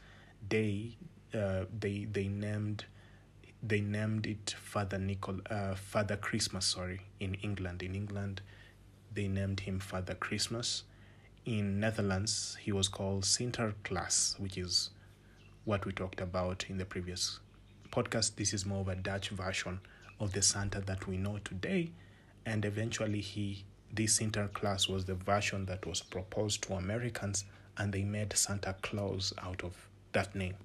[0.48, 0.96] Day.
[1.34, 2.86] Uh, they they named
[3.64, 6.68] they named it Father Nicol uh, Father Christmas.
[6.68, 7.82] Sorry, in England.
[7.82, 8.42] In England,
[9.12, 10.84] they named him Father Christmas.
[11.44, 14.92] In Netherlands, he was called Sinterklaas, which is
[15.68, 17.42] what we talked about in the previous
[17.92, 18.38] podcast.
[18.38, 19.82] This is more of a Dutch version
[20.18, 21.92] of the Santa that we know today,
[22.46, 27.44] and eventually he this Sinterklaas was the version that was proposed to Americans,
[27.78, 30.56] and they made Santa Claus out of that name.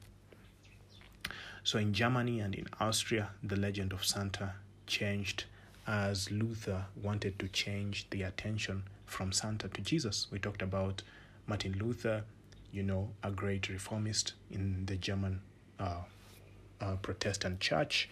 [1.65, 4.55] So in Germany and in Austria, the legend of Santa
[4.87, 5.47] changed
[5.85, 10.29] as Luther wanted to change the attention from Santa to Jesus.
[10.31, 11.03] We talked about
[11.49, 12.23] Martin Luther,
[12.73, 15.41] you know, a great reformist in the German
[15.79, 16.03] uh,
[16.81, 18.09] uh, Protestant church,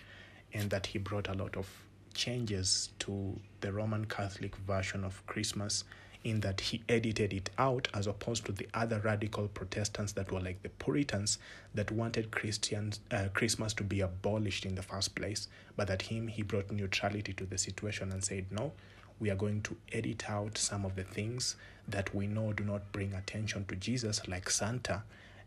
[0.52, 1.68] and that he brought a lot of
[2.14, 5.84] changes to the Roman Catholic version of Christmas
[6.22, 10.40] in that he edited it out as opposed to the other radical Protestants that were
[10.40, 11.38] like the Puritans
[11.74, 16.28] that wanted Christians uh, Christmas to be abolished in the first place but that him
[16.28, 18.72] he brought neutrality to the situation and said no
[19.18, 21.56] we are going to edit out some of the things
[21.90, 25.02] that we know do not bring attention to Jesus like Santa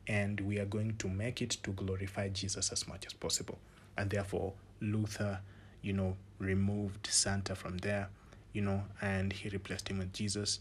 [0.07, 3.57] and we are going to make it to glorify Jesus as much as possible
[3.97, 5.39] and therefore Luther
[5.81, 8.09] you know removed Santa from there
[8.53, 10.59] you know, and he replaced him with Jesus.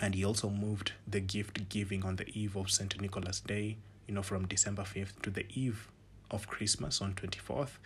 [0.00, 3.00] And he also moved the gift giving on the eve of St.
[3.00, 5.88] Nicholas Day, you know, from December 5th to the eve
[6.30, 7.78] of Christmas on 24th.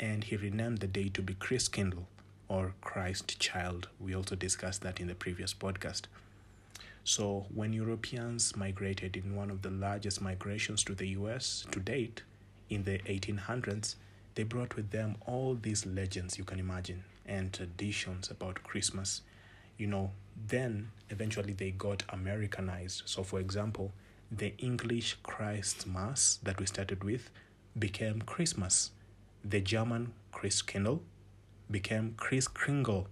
[0.00, 2.04] And he renamed the day to be Christkindl
[2.48, 3.88] or Christ Child.
[4.00, 6.02] We also discussed that in the previous podcast.
[7.04, 12.22] So, when Europeans migrated in one of the largest migrations to the US to date
[12.70, 13.96] in the 1800s,
[14.34, 19.22] they brought with them all these legends you can imagine and traditions about Christmas.
[19.76, 20.10] You know,
[20.46, 23.02] then eventually they got Americanized.
[23.06, 23.92] So, for example,
[24.30, 27.30] the English Christ Mass that we started with
[27.78, 28.92] became Christmas.
[29.44, 31.00] The German Christkindl
[31.70, 33.08] became Kris Kringle.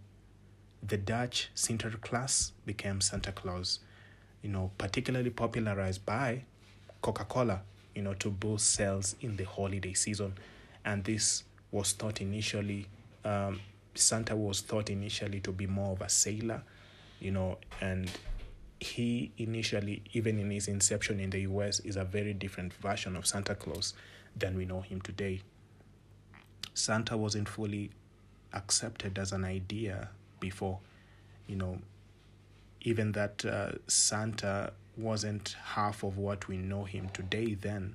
[0.82, 3.80] The Dutch Sinterklaas became Santa Claus.
[4.42, 6.44] You know, particularly popularized by
[7.02, 7.60] Coca Cola,
[7.94, 10.34] you know, to boost sales in the holiday season.
[10.84, 12.86] And this was thought initially
[13.24, 13.60] um,
[13.94, 16.62] Santa was thought initially to be more of a sailor,
[17.20, 18.10] you know, and
[18.78, 23.26] he initially, even in his inception in the US, is a very different version of
[23.26, 23.94] Santa Claus
[24.36, 25.42] than we know him today.
[26.72, 27.90] Santa wasn't fully
[28.52, 30.08] accepted as an idea
[30.40, 30.78] before,
[31.46, 31.78] you know,
[32.82, 37.94] even that uh, Santa wasn't half of what we know him today then,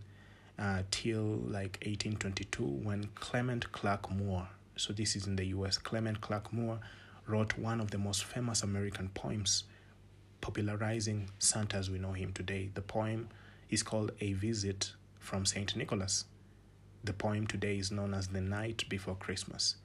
[0.57, 5.77] uh, till like 1822 when Clement Clark Moore so this is in the US.
[5.77, 6.79] Clement Clark Moore
[7.27, 9.63] wrote one of the most famous American poems
[10.41, 12.69] popularizing Santa as we know him today.
[12.73, 13.29] The poem
[13.69, 15.75] is called A Visit from St.
[15.75, 16.25] Nicholas.
[17.03, 19.75] The poem today is known as The Night Before Christmas.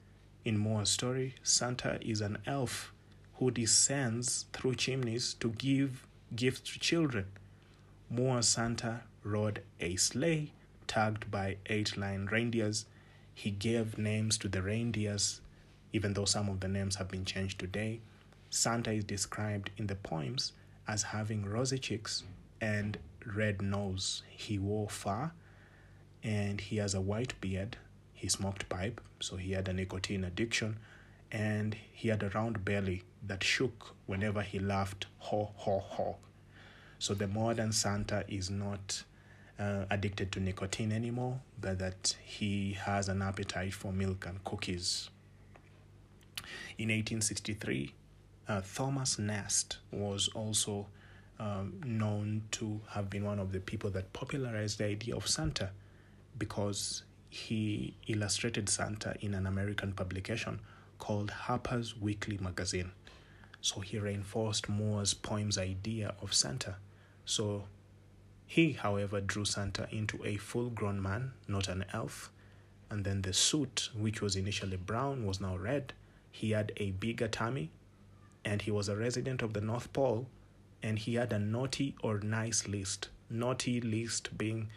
[0.43, 2.93] In Moore's story, Santa is an elf
[3.35, 7.25] who descends through chimneys to give gifts to children.
[8.09, 10.51] Moore's Santa rode a sleigh
[10.87, 12.85] tagged by eight lion reindeers
[13.33, 15.41] he gave names to the reindeers,
[15.93, 17.99] even though some of the names have been changed today.
[18.49, 20.53] Santa is described in the poems
[20.87, 22.23] as having rosy cheeks
[22.59, 24.23] and red nose.
[24.29, 25.31] He wore fur
[26.23, 27.77] and he has a white beard.
[28.21, 30.77] He smoked pipe, so he had a nicotine addiction,
[31.31, 36.17] and he had a round belly that shook whenever he laughed, ho, ho, ho.
[36.99, 39.05] So the modern Santa is not
[39.57, 45.09] uh, addicted to nicotine anymore, but that he has an appetite for milk and cookies.
[46.77, 47.95] In 1863,
[48.47, 50.85] uh, Thomas Nast was also
[51.39, 55.71] um, known to have been one of the people that popularized the idea of Santa
[56.37, 57.01] because
[57.31, 60.59] he illustrated Santa in an American publication
[60.99, 62.91] called Harper's Weekly Magazine.
[63.61, 66.75] So he reinforced Moore's poem's idea of Santa.
[67.23, 67.63] So
[68.45, 72.33] he, however, drew Santa into a full grown man, not an elf.
[72.89, 75.93] And then the suit, which was initially brown, was now red.
[76.33, 77.71] He had a bigger tummy,
[78.43, 80.27] and he was a resident of the North Pole,
[80.83, 83.07] and he had a naughty or nice list.
[83.29, 84.67] Naughty list being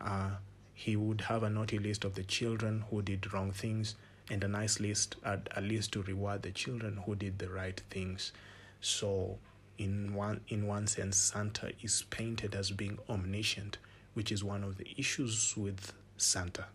[0.00, 0.36] uh,
[0.78, 3.96] he would have a naughty list of the children who did wrong things
[4.30, 7.82] and a nice list at, at least to reward the children who did the right
[7.90, 8.30] things.
[8.80, 9.38] So
[9.76, 13.78] in one in one sense santa is painted as being omniscient
[14.14, 16.66] which is one of the issues with santa.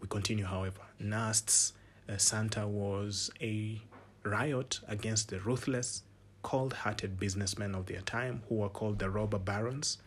[0.00, 0.82] We continue however.
[1.00, 1.72] Nast's
[2.08, 3.80] uh, santa was a
[4.22, 6.04] riot against the ruthless
[6.44, 9.98] cold-hearted businessmen of their time who were called the robber barons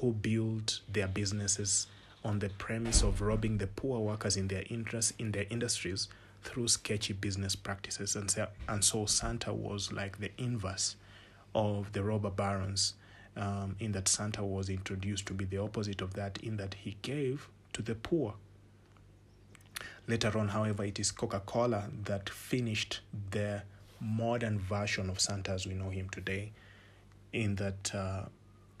[0.00, 1.86] who built their businesses
[2.24, 6.08] on the premise of robbing the poor workers in their interests in their industries
[6.42, 8.14] through sketchy business practices.
[8.14, 10.96] And so, and so Santa was like the inverse
[11.54, 12.94] of the robber barons
[13.36, 16.96] um, in that Santa was introduced to be the opposite of that in that he
[17.02, 18.34] gave to the poor.
[20.06, 23.00] Later on however it is Coca-Cola that finished
[23.30, 23.62] the
[24.00, 26.52] modern version of Santa as we know him today
[27.32, 28.24] in that uh,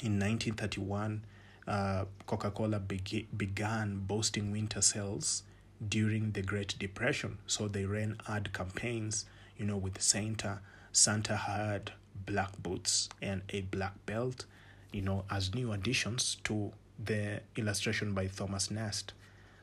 [0.00, 1.24] in 1931
[1.66, 5.42] uh, Coca Cola be- began boasting winter sales
[5.88, 7.38] during the Great Depression.
[7.46, 10.60] So they ran ad campaigns, you know, with Santa.
[10.92, 11.92] Santa had
[12.24, 14.46] black boots and a black belt,
[14.92, 16.72] you know, as new additions to
[17.04, 19.12] the illustration by Thomas Nast.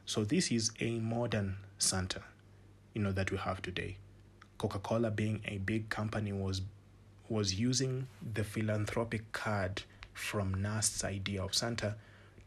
[0.06, 2.22] So this is a modern Santa,
[2.94, 3.98] you know, that we have today.
[4.58, 6.62] Coca-Cola being a big company was
[7.30, 9.84] was using the philanthropic card
[10.14, 11.96] from Nast's idea of Santa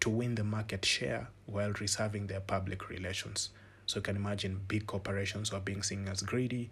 [0.00, 3.50] to win the market share while reserving their public relations.
[3.86, 6.70] So you can imagine big corporations are being seen as greedy,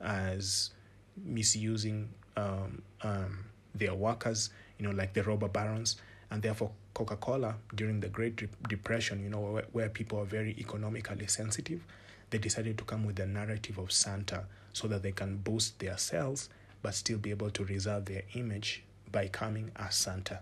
[0.00, 0.70] as
[1.16, 3.44] misusing um, um,
[3.74, 5.96] their workers, you know, like the robber barons,
[6.30, 11.26] and therefore Coca-Cola during the Great Depression, you know, where, where people are very economically
[11.26, 11.84] sensitive,
[12.30, 15.96] they decided to come with the narrative of Santa so that they can boost their
[15.96, 16.48] sales
[16.82, 18.84] but still be able to reserve their image
[19.16, 20.40] by coming as Santa.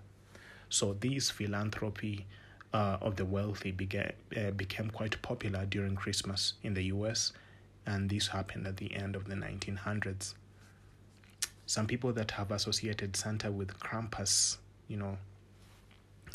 [0.69, 2.27] So this philanthropy
[2.73, 7.33] uh, of the wealthy began, uh, became quite popular during Christmas in the US,
[7.87, 10.35] and this happened at the end of the 1900s.
[11.67, 14.57] Some people that have associated Santa with Krampus,
[14.89, 15.19] you know,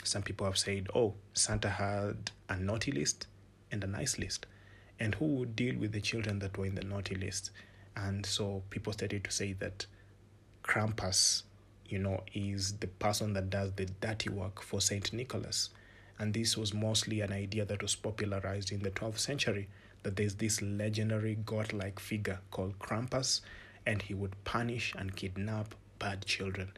[0.05, 3.27] some people have said, oh, Santa had a naughty list
[3.69, 4.45] and a nice list.
[4.97, 7.51] And who would deal with the children that were in the naughty list?
[7.97, 9.87] And so people started to say that
[10.63, 11.43] Krampus
[11.89, 15.69] you know, is the person that does the dirty work for Saint Nicholas.
[16.19, 19.67] And this was mostly an idea that was popularized in the 12th century
[20.03, 23.41] that there's this legendary godlike figure called Krampus,
[23.85, 26.71] and he would punish and kidnap bad children.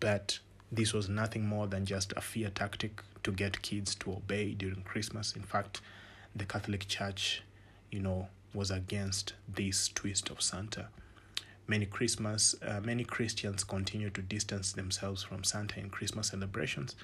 [0.00, 0.38] But
[0.70, 4.82] this was nothing more than just a fear tactic to get kids to obey during
[4.82, 5.34] Christmas.
[5.34, 5.80] In fact,
[6.34, 7.42] the Catholic Church,
[7.90, 10.88] you know, was against this twist of Santa
[11.68, 16.94] many Christmas, uh, many Christians continue to distance themselves from Santa in Christmas celebrations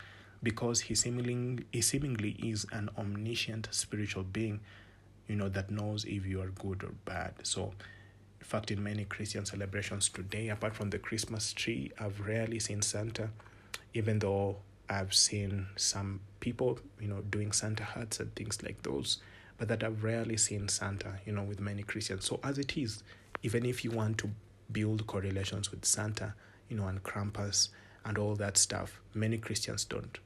[0.42, 4.60] because he seemingly, he seemingly is an omniscient spiritual being,
[5.28, 7.34] you know, that knows if you are good or bad.
[7.42, 7.72] So,
[8.40, 12.82] in fact, in many Christian celebrations today, apart from the Christmas tree, I've rarely seen
[12.82, 13.30] Santa,
[13.94, 14.56] even though
[14.88, 19.18] I've seen some people, you know, doing Santa hats and things like those,
[19.58, 22.24] but that I've rarely seen Santa, you know, with many Christians.
[22.24, 23.02] So, as it is,
[23.44, 24.30] even if you want to
[24.73, 26.35] build correlations with Santa,
[26.68, 27.68] you know, and Krampus
[28.05, 29.01] and all that stuff.
[29.14, 30.18] Many Christians don't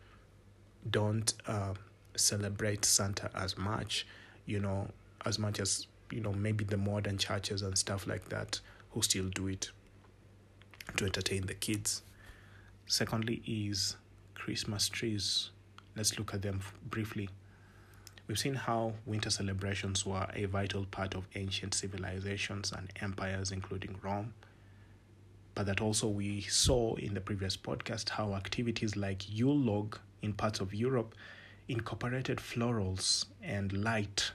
[0.91, 1.75] don't uh,
[2.17, 4.07] celebrate Santa as much,
[4.47, 4.89] you know,
[5.25, 9.29] as much as you know maybe the modern churches and stuff like that who still
[9.29, 9.71] do it
[10.97, 12.03] to entertain the kids.
[12.87, 13.97] Secondly, is
[14.35, 15.51] Christmas trees.
[15.97, 17.29] Let's look at them briefly.
[18.27, 24.01] We've seen how winter celebrations were a vital part of ancient civilizations and empires, including
[24.03, 24.35] Rome.
[25.55, 30.33] But that also we saw in the previous podcast how activities like Yule log in
[30.33, 31.15] parts of Europe
[31.69, 34.33] incorporated florals and light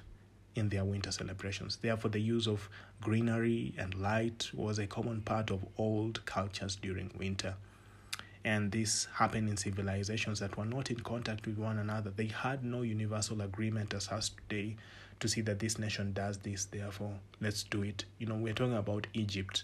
[0.55, 1.77] in their winter celebrations.
[1.81, 2.69] Therefore, the use of
[3.01, 7.55] greenery and light was a common part of old cultures during winter
[8.43, 12.09] and this happened in civilizations that were not in contact with one another.
[12.09, 14.75] They had no universal agreement as us today
[15.19, 18.05] to see that this nation does this, therefore, let's do it.
[18.17, 19.63] You know, we're talking about Egypt,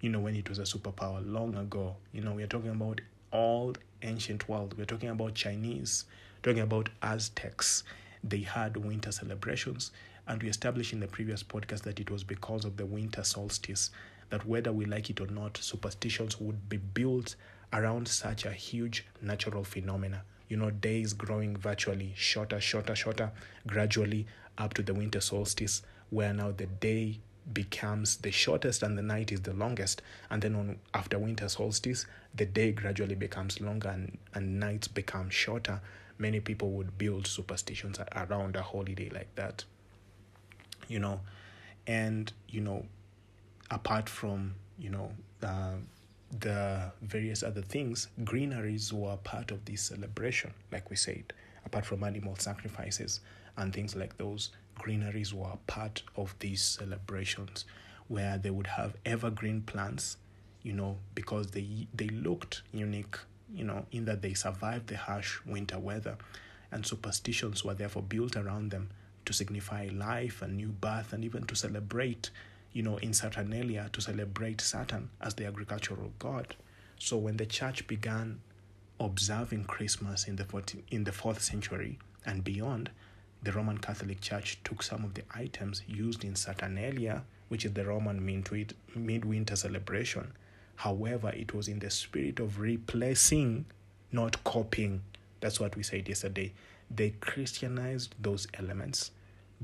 [0.00, 1.96] you know, when it was a superpower long ago.
[2.12, 3.00] You know, we're talking about
[3.32, 4.74] all ancient world.
[4.78, 6.04] We're talking about Chinese,
[6.42, 7.82] talking about Aztecs.
[8.22, 9.90] They had winter celebrations,
[10.28, 13.90] and we established in the previous podcast that it was because of the winter solstice
[14.30, 17.36] that whether we like it or not, superstitions would be built
[17.74, 20.22] around such a huge natural phenomena.
[20.48, 23.32] You know, days growing virtually shorter, shorter, shorter,
[23.66, 27.18] gradually up to the winter solstice, where now the day
[27.52, 30.00] becomes the shortest and the night is the longest.
[30.30, 35.28] And then on after winter solstice, the day gradually becomes longer and, and nights become
[35.28, 35.80] shorter.
[36.16, 39.64] Many people would build superstitions around a holiday like that.
[40.86, 41.20] You know,
[41.86, 42.86] and you know,
[43.70, 45.12] apart from you know
[45.42, 45.76] uh,
[46.40, 51.32] the various other things, greeneries were part of this celebration, like we said,
[51.64, 53.20] apart from animal sacrifices
[53.56, 57.64] and things like those, greeneries were part of these celebrations
[58.08, 60.16] where they would have evergreen plants,
[60.62, 63.16] you know, because they they looked unique,
[63.54, 66.16] you know, in that they survived the harsh winter weather.
[66.70, 68.90] And superstitions were therefore built around them
[69.26, 72.30] to signify life and new birth and even to celebrate
[72.74, 76.56] you know, in Saturnalia to celebrate Saturn as the agricultural god.
[76.98, 78.40] So when the church began
[79.00, 82.90] observing Christmas in the 14, in the fourth century and beyond,
[83.42, 87.84] the Roman Catholic Church took some of the items used in Saturnalia, which is the
[87.84, 88.24] Roman
[88.94, 90.32] midwinter celebration.
[90.76, 93.66] However, it was in the spirit of replacing,
[94.10, 95.02] not copying.
[95.40, 96.52] That's what we said yesterday.
[96.90, 99.12] They Christianized those elements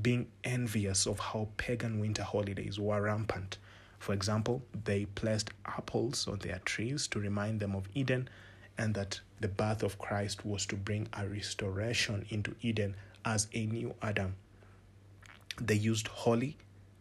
[0.01, 3.57] being envious of how pagan winter holidays were rampant.
[3.99, 8.29] For example, they placed apples on their trees to remind them of Eden
[8.77, 12.95] and that the birth of Christ was to bring a restoration into Eden
[13.25, 14.35] as a new Adam.
[15.59, 16.57] They used holly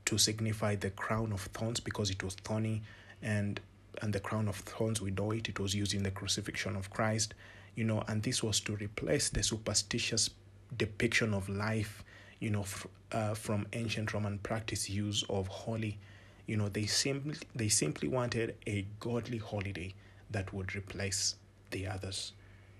[0.07, 2.82] to signify the crown of thorns because it was thorny
[3.22, 3.61] and
[4.03, 6.90] and the crown of thorns we know it it was used in the crucifixion of
[6.90, 7.34] Christ
[7.74, 10.30] you know and this was to replace the superstitious
[10.76, 12.03] depiction of life
[12.41, 15.99] you know, fr- uh, from ancient Roman practice use of holly.
[16.47, 19.95] You know, they simply they simply wanted a godly holiday
[20.30, 21.36] that would replace
[21.70, 22.32] the others.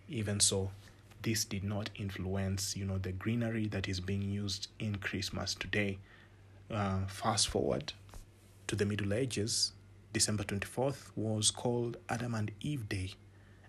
[0.09, 0.71] Even so,
[1.23, 5.99] this did not influence, you know, the greenery that is being used in Christmas today.
[6.71, 7.93] Uh, fast forward
[8.67, 9.73] to the Middle Ages,
[10.13, 13.11] December 24th was called Adam and Eve Day,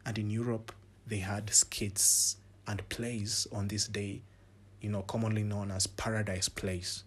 [0.06, 0.72] and in Europe
[1.06, 2.38] they had skits
[2.68, 4.22] and plays on this day
[4.82, 7.04] you know, commonly known as Paradise Plays.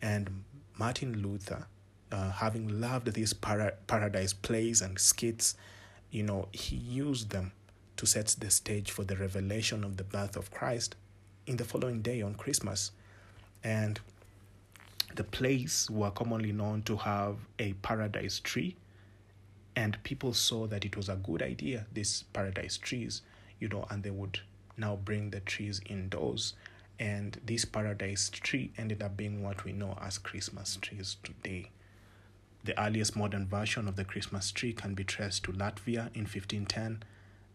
[0.00, 0.44] And
[0.78, 1.66] Martin Luther,
[2.10, 5.54] uh, having loved these para- Paradise Plays and skits,
[6.10, 7.52] you know, he used them
[7.96, 10.96] to set the stage for the revelation of the birth of Christ
[11.46, 12.90] in the following day on Christmas.
[13.62, 14.00] And
[15.14, 18.76] the plays were commonly known to have a paradise tree,
[19.76, 23.22] and people saw that it was a good idea, these paradise trees,
[23.60, 24.40] you know, and they would
[24.76, 26.54] now bring the trees indoors
[26.98, 31.70] and this paradise tree ended up being what we know as Christmas trees today.
[32.64, 37.02] The earliest modern version of the Christmas tree can be traced to Latvia in 1510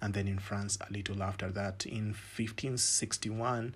[0.01, 1.85] and then in France a little after that.
[1.85, 3.75] In 1561,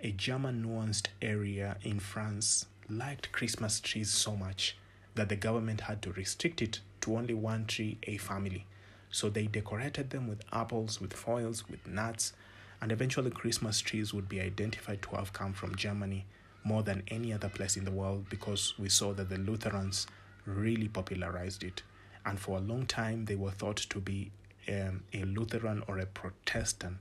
[0.00, 4.76] a German nuanced area in France liked Christmas trees so much
[5.14, 8.66] that the government had to restrict it to only one tree a family.
[9.10, 12.32] So they decorated them with apples, with foils, with nuts,
[12.84, 16.26] and eventually Christmas trees would be identified to have come from Germany
[16.64, 20.06] more than any other place in the world because we saw that the Lutherans
[20.44, 21.82] really popularized it.
[22.26, 24.32] And for a long time, they were thought to be
[24.68, 26.98] um, a Lutheran or a Protestant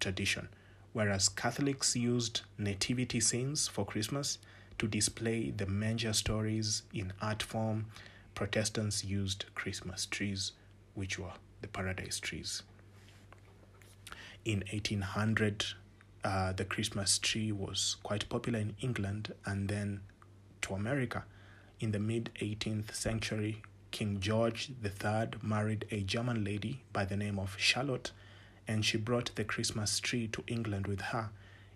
[0.00, 0.48] tradition,
[0.94, 4.38] whereas Catholics used nativity scenes for Christmas
[4.80, 7.86] to display the manger stories in art form.
[8.34, 10.50] Protestants used Christmas trees,
[10.94, 12.64] which were the paradise trees
[14.44, 15.64] in 1800
[16.22, 20.00] uh, the christmas tree was quite popular in england and then
[20.60, 21.24] to america.
[21.80, 27.38] In the mid 18th century king george iii married a german lady by the name
[27.38, 28.12] of charlotte
[28.68, 31.30] and she brought the christmas tree to england with her.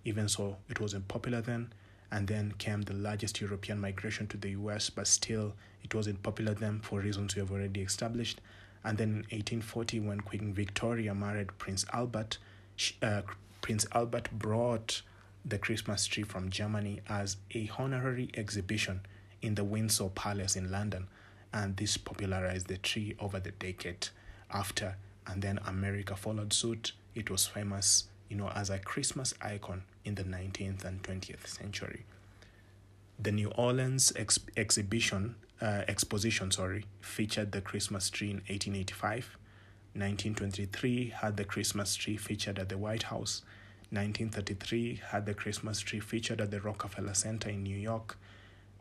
[0.05, 1.73] Even so it wasn't popular then
[2.11, 6.55] and then came the largest european migration to the us but still it wasn't popular
[6.55, 8.41] then for reasons we have already established.
[8.85, 12.39] And then in 1840 when queen victoria married prince albert
[13.03, 13.23] uh,
[13.61, 15.03] Prince Albert brought
[15.45, 19.01] the Christmas tree from Germany as a honorary exhibition
[19.43, 21.09] in the Windsor Palace in London,
[21.53, 24.09] and this popularized the tree over the decade
[24.53, 24.97] after.
[25.27, 26.93] And then America followed suit.
[27.15, 32.05] It was famous, you know, as a Christmas icon in the 19th and 20th century.
[33.19, 39.39] The New Orleans ex- exhibition uh, exposition, sorry, featured the Christmas tree in 1885.
[39.95, 43.43] 1923 had the Christmas tree featured at the White House.
[43.91, 48.19] 1933 had the Christmas tree featured at the Rockefeller Center in New York.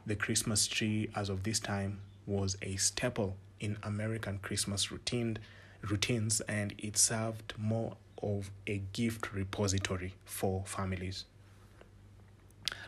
[0.07, 5.37] The Christmas tree, as of this time, was a staple in American Christmas routine,
[5.81, 11.25] routines and it served more of a gift repository for families.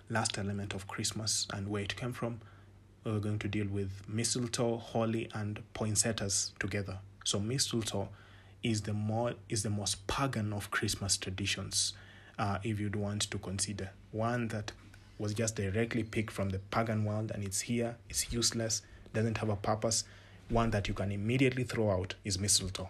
[0.10, 2.42] Last element of Christmas and where it came from,
[3.04, 6.98] we're going to deal with mistletoe, holly, and poinsettias together.
[7.26, 8.08] So mistletoe
[8.64, 11.94] is the more is the most pagan of Christmas traditions,
[12.40, 14.72] uh, if you'd want to consider one that
[15.18, 18.82] was just directly picked from the pagan world and it's here, it's useless,
[19.14, 20.04] doesn't have a purpose.
[20.50, 22.90] One that you can immediately throw out is mistletoe.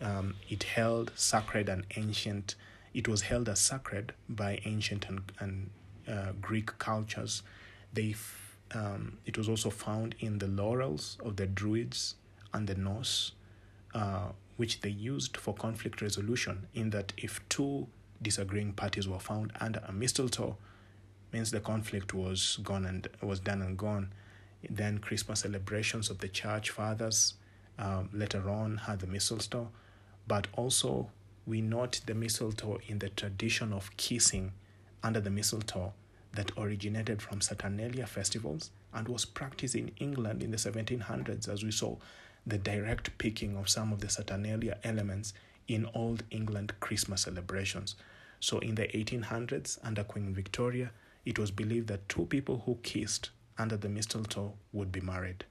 [0.00, 2.54] Um, it held sacred and ancient.
[2.94, 5.70] It was held as sacred by ancient and, and
[6.08, 7.42] uh, Greek cultures.
[7.92, 8.14] They,
[8.72, 12.14] um, it was also found in the laurels of the Druids
[12.54, 13.32] and the Norse,
[13.96, 14.28] uh,
[14.58, 16.66] which they used for conflict resolution.
[16.74, 17.86] In that, if two
[18.20, 20.58] disagreeing parties were found under a mistletoe,
[21.32, 24.12] means the conflict was gone and was done and gone.
[24.68, 27.34] Then Christmas celebrations of the church fathers
[27.78, 29.70] um, later on had the mistletoe,
[30.26, 31.08] but also
[31.46, 34.52] we note the mistletoe in the tradition of kissing
[35.02, 35.94] under the mistletoe
[36.34, 41.70] that originated from Saturnalia festivals and was practiced in England in the 1700s, as we
[41.70, 41.96] saw
[42.46, 45.34] the direct picking of some of the Saturnalia elements
[45.66, 47.96] in Old England Christmas celebrations.
[48.38, 50.92] So, in the 1800s, under Queen Victoria,
[51.24, 55.44] it was believed that two people who kissed under the mistletoe would be married.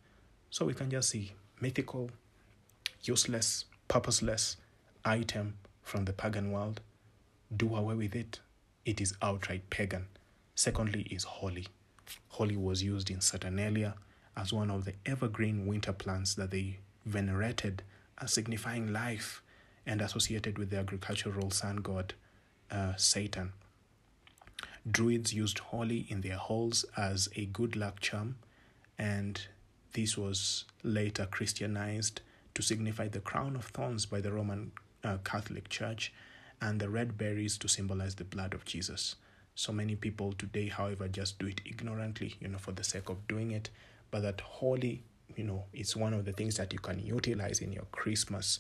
[0.50, 2.12] So, we can just see mythical,
[3.04, 4.58] useless, purposeless
[5.04, 6.80] item from the pagan world.
[7.56, 8.40] Do away with it.
[8.86, 10.08] It is outright pagan.
[10.56, 11.68] Secondly, is holly.
[12.30, 13.96] Holly was used in Saturnalia
[14.38, 17.84] as one of the evergreen winter plants that they venerated
[18.20, 19.42] as signifying life
[19.86, 22.14] and associated with the agricultural sun god
[22.72, 23.54] uh, Saturn.
[24.90, 28.36] Druids used holly in their halls as a good luck charm,
[28.98, 29.42] and
[29.94, 32.22] this was later Christianized
[32.54, 34.72] to signify the crown of thorns by the Roman
[35.04, 36.14] uh, Catholic Church
[36.62, 39.16] and the red berries to symbolize the blood of Jesus.
[39.56, 43.28] So many people today, however, just do it ignorantly, you know, for the sake of
[43.28, 43.70] doing it.
[44.12, 45.04] But that holly,
[45.36, 48.60] you know, it's one of the things that you can utilize in your Christmas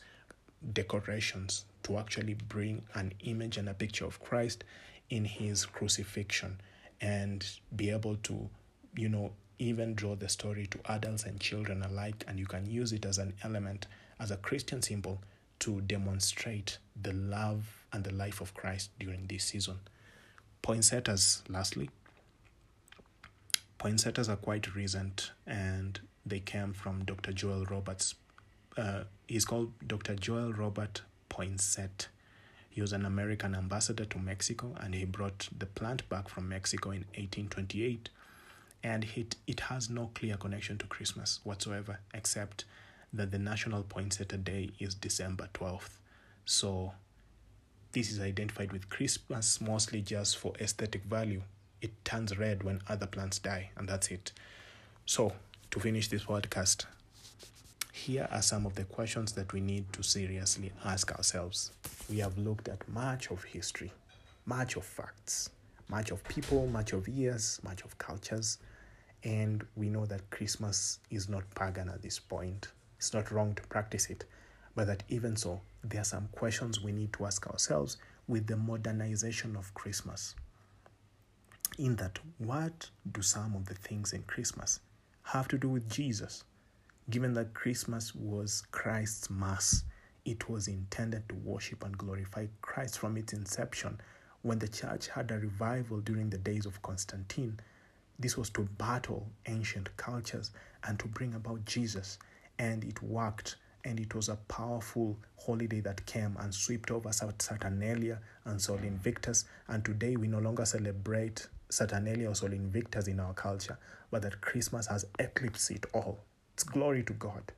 [0.73, 4.63] decorations to actually bring an image and a picture of Christ
[5.09, 6.59] in his crucifixion
[7.01, 8.49] and be able to,
[8.95, 12.23] you know, even draw the story to adults and children alike.
[12.27, 13.87] And you can use it as an element,
[14.19, 15.21] as a Christian symbol
[15.59, 19.79] to demonstrate the love and the life of Christ during this season.
[20.61, 21.89] Poinsettias, lastly.
[23.77, 27.31] Poinsettias are quite recent and they came from Dr.
[27.31, 28.15] Joel Roberts.
[28.77, 30.15] Uh, he's called Dr.
[30.15, 32.07] Joel Robert Poinsett.
[32.69, 36.89] He was an American ambassador to Mexico and he brought the plant back from Mexico
[36.89, 38.09] in 1828.
[38.83, 42.65] And it, it has no clear connection to Christmas whatsoever, except
[43.13, 45.97] that the National Poinsettia Day is December 12th.
[46.43, 46.93] So
[47.93, 51.41] this is identified with Christmas mostly just for aesthetic value.
[51.81, 54.33] It turns red when other plants die, and that's it.
[55.05, 55.33] So,
[55.71, 56.85] to finish this podcast,
[57.91, 61.71] here are some of the questions that we need to seriously ask ourselves.
[62.09, 63.91] We have looked at much of history,
[64.45, 65.49] much of facts,
[65.89, 68.57] much of people, much of years, much of cultures,
[69.23, 72.67] and we know that Christmas is not pagan at this point.
[72.97, 74.25] It's not wrong to practice it,
[74.75, 77.97] but that even so, there are some questions we need to ask ourselves
[78.27, 80.35] with the modernization of Christmas.
[81.77, 84.79] In that, what do some of the things in Christmas
[85.25, 86.43] have to do with Jesus?
[87.09, 89.83] Given that Christmas was Christ's Mass,
[90.23, 93.99] it was intended to worship and glorify Christ from its inception.
[94.43, 97.59] When the church had a revival during the days of Constantine,
[98.19, 100.51] this was to battle ancient cultures
[100.83, 102.19] and to bring about Jesus,
[102.59, 108.19] and it worked and it was a powerful holiday that came and swept over Saturnalia
[108.45, 109.45] and Sol Invictus.
[109.67, 113.77] And today we no longer celebrate Saturnalia or Sol Invictus in our culture,
[114.11, 116.19] but that Christmas has eclipsed it all.
[116.53, 117.51] It's glory to God.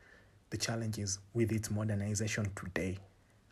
[0.49, 2.97] The challenge is with its modernization today.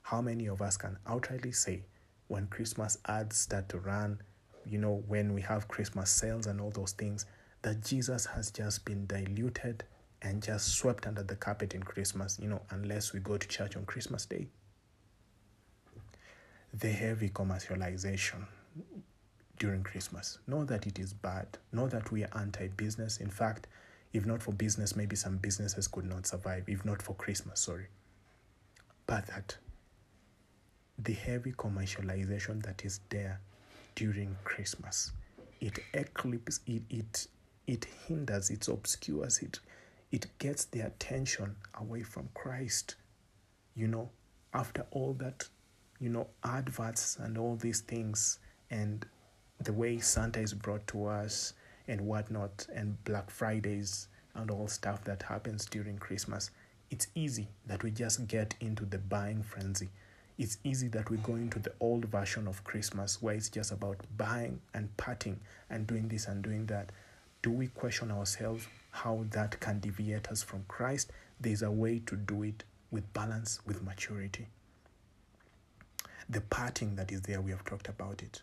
[0.03, 1.83] How many of us can outrightly say
[2.27, 4.19] when Christmas ads start to run,
[4.65, 7.25] you know, when we have Christmas sales and all those things,
[7.61, 9.83] that Jesus has just been diluted
[10.21, 13.75] and just swept under the carpet in Christmas, you know, unless we go to church
[13.75, 14.47] on Christmas Day.
[16.73, 18.45] The heavy commercialization,
[19.59, 20.39] during Christmas.
[20.47, 23.17] Not that it is bad, not that we are anti business.
[23.17, 23.67] In fact,
[24.13, 27.87] if not for business, maybe some businesses could not survive, if not for Christmas, sorry.
[29.07, 29.57] But that
[30.97, 33.41] the heavy commercialization that is there
[33.95, 35.11] during Christmas,
[35.59, 37.27] it eclipses, it, it,
[37.67, 39.59] it hinders, it obscures, it,
[40.11, 42.95] it gets the attention away from Christ.
[43.75, 44.09] You know,
[44.53, 45.47] after all that,
[45.99, 48.39] you know, adverts and all these things,
[48.71, 49.05] and
[49.59, 51.53] the way Santa is brought to us
[51.87, 56.51] and whatnot, and Black Fridays and all stuff that happens during Christmas,
[56.91, 59.89] it's easy that we just get into the buying frenzy.
[60.37, 63.97] It's easy that we go into the old version of Christmas where it's just about
[64.17, 65.39] buying and parting
[65.69, 66.91] and doing this and doing that.
[67.41, 71.11] Do we question ourselves how that can deviate us from Christ?
[71.39, 74.47] There's a way to do it with balance, with maturity.
[76.29, 78.41] The parting that is there, we have talked about it.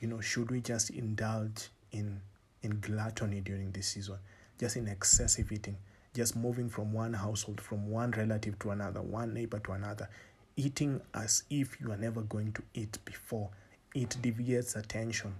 [0.00, 2.20] You know, should we just indulge in
[2.62, 4.16] in gluttony during this season?
[4.58, 5.76] Just in excessive eating,
[6.14, 10.08] just moving from one household, from one relative to another, one neighbor to another,
[10.56, 13.50] eating as if you are never going to eat before.
[13.94, 15.34] It deviates attention.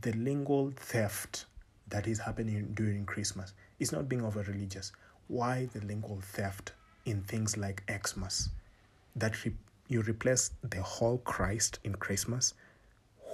[0.00, 1.46] The lingual theft
[1.88, 4.92] that is happening during Christmas is not being over religious.
[5.28, 6.72] Why the lingual theft
[7.04, 8.50] in things like Xmas?
[9.16, 9.54] That re-
[9.88, 12.54] you replace the whole Christ in Christmas,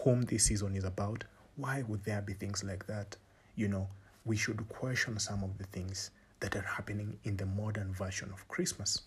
[0.05, 1.25] whom this season is about.
[1.57, 3.17] Why would there be things like that?
[3.57, 3.89] You know,
[4.27, 8.47] we should question some of the things that are happening in the modern version of
[8.47, 9.01] Christmas.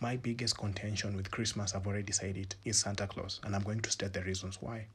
[0.00, 3.80] My biggest contention with Christmas, I've already said it, is Santa Claus, and I'm going
[3.80, 4.86] to state the reasons why.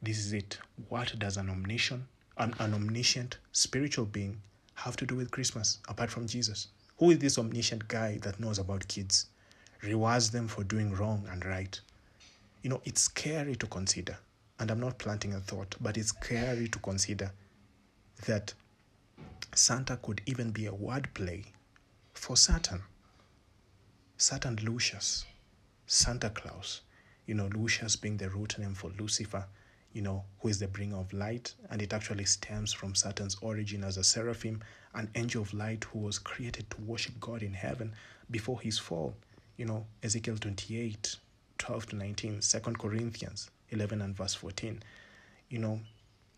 [0.00, 0.58] This is it.
[0.88, 2.04] What does an omniscient,
[2.38, 4.40] an, an omniscient spiritual being
[4.74, 6.68] have to do with Christmas apart from Jesus?
[6.98, 9.26] Who is this omniscient guy that knows about kids,
[9.82, 11.78] rewards them for doing wrong and right?
[12.62, 14.16] You know, it's scary to consider,
[14.58, 17.32] and I'm not planting a thought, but it's scary to consider
[18.26, 18.54] that
[19.54, 21.44] Santa could even be a wordplay
[22.14, 22.82] for Satan.
[24.16, 25.24] Satan Lucius,
[25.86, 26.82] Santa Claus,
[27.26, 29.44] you know, Lucius being the root name for Lucifer,
[29.92, 33.82] you know, who is the bringer of light, and it actually stems from Satan's origin
[33.82, 34.62] as a seraphim,
[34.94, 37.92] an angel of light who was created to worship God in heaven
[38.30, 39.14] before his fall.
[39.56, 41.16] You know, Ezekiel 28,
[41.62, 44.82] 12 to 19, 2 Corinthians 11 and verse 14.
[45.48, 45.80] You know,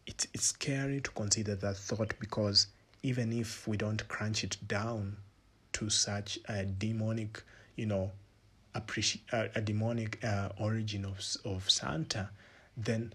[0.07, 2.67] it's, it's scary to consider that thought because
[3.03, 5.17] even if we don't crunch it down
[5.73, 7.43] to such a demonic,
[7.75, 8.13] you know,
[8.75, 12.29] appreci- uh, a demonic uh, origin of, of Santa,
[12.77, 13.15] then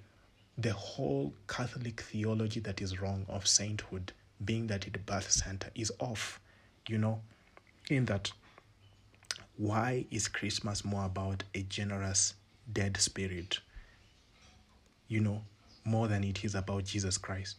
[0.58, 5.92] the whole Catholic theology that is wrong of sainthood, being that it birthed Santa, is
[6.00, 6.40] off.
[6.88, 7.22] You know,
[7.88, 8.32] in that,
[9.60, 12.34] why is Christmas more about a generous
[12.72, 13.60] dead spirit?
[15.10, 15.42] You know,
[15.84, 17.58] more than it is about Jesus Christ.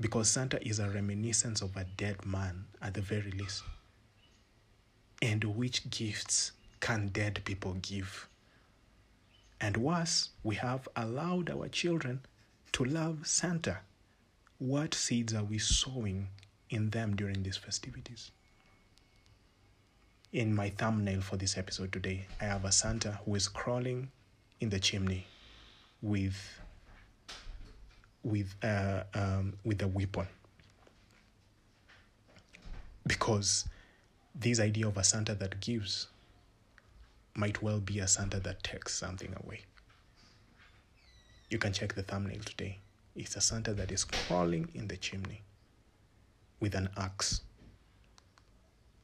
[0.00, 3.62] Because Santa is a reminiscence of a dead man at the very least.
[5.20, 8.26] And which gifts can dead people give?
[9.60, 12.20] And worse, we have allowed our children
[12.72, 13.80] to love Santa.
[14.56, 16.28] What seeds are we sowing
[16.70, 18.30] in them during these festivities?
[20.32, 24.12] In my thumbnail for this episode today, I have a Santa who is crawling
[24.60, 25.26] in the chimney
[26.02, 26.60] with
[28.22, 30.28] with uh, um, with a weapon
[33.04, 33.66] because
[34.32, 36.06] this idea of a Santa that gives
[37.34, 39.62] might well be a Santa that takes something away.
[41.48, 42.78] You can check the thumbnail today.
[43.16, 45.42] It's a Santa that is crawling in the chimney
[46.60, 47.40] with an axe.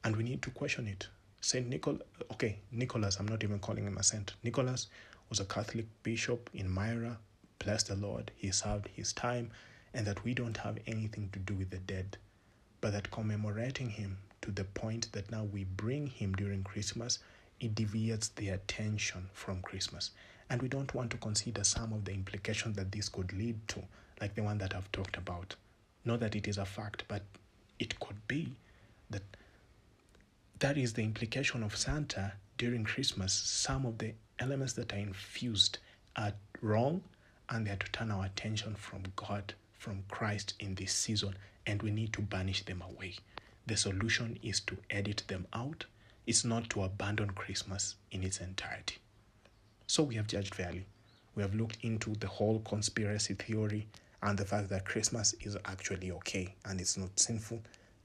[0.05, 1.09] And we need to question it.
[1.47, 2.01] Saint Nicholas,
[2.33, 4.33] okay, Nicholas, I'm not even calling him a saint.
[4.43, 4.87] Nicholas
[5.29, 7.17] was a Catholic bishop in Myra
[7.57, 9.51] bless the Lord, he served his time,
[9.93, 12.17] and that we don't have anything to do with the dead,
[12.81, 17.19] but that commemorating him to the point that now we bring him during Christmas,
[17.61, 20.11] it deviates the attention from Christmas.
[20.49, 23.83] And we don't want to consider some of the implications that this could lead to,
[24.19, 25.55] like the one that I've talked about.
[26.03, 27.21] Not that it is a fact, but
[27.79, 28.57] it could be
[29.09, 29.23] that
[30.59, 33.33] that is the implication of Santa during Christmas.
[33.33, 35.77] Some of the elements that are infused
[36.15, 37.01] are wrong
[37.49, 41.35] and they are to turn our attention from God, from Christ in this season,
[41.65, 43.15] and we need to banish them away.
[43.67, 45.85] The solution is to edit them out.
[46.25, 48.97] It's not to abandon Christmas in its entirety.
[49.85, 50.85] So we have judged fairly.
[51.35, 53.87] We have looked into the whole conspiracy theory
[54.23, 57.61] and the fact that Christmas is actually okay and it's not sinful.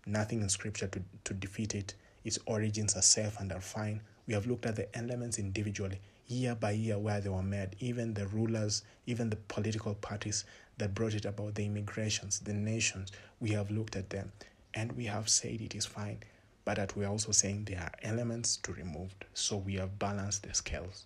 [0.06, 1.94] Nothing in scripture to, to defeat it.
[2.24, 4.00] Its origins are safe and are fine.
[4.26, 6.00] We have looked at the elements individually.
[6.32, 10.44] year by year where they were made, even the rulers, even the political parties
[10.78, 14.32] that brought it about, the immigrations, the nations, we have looked at them
[14.74, 16.18] and we have said it is fine,
[16.64, 19.14] but that we're also saying there are elements to remove.
[19.34, 21.04] So we have balanced the scales.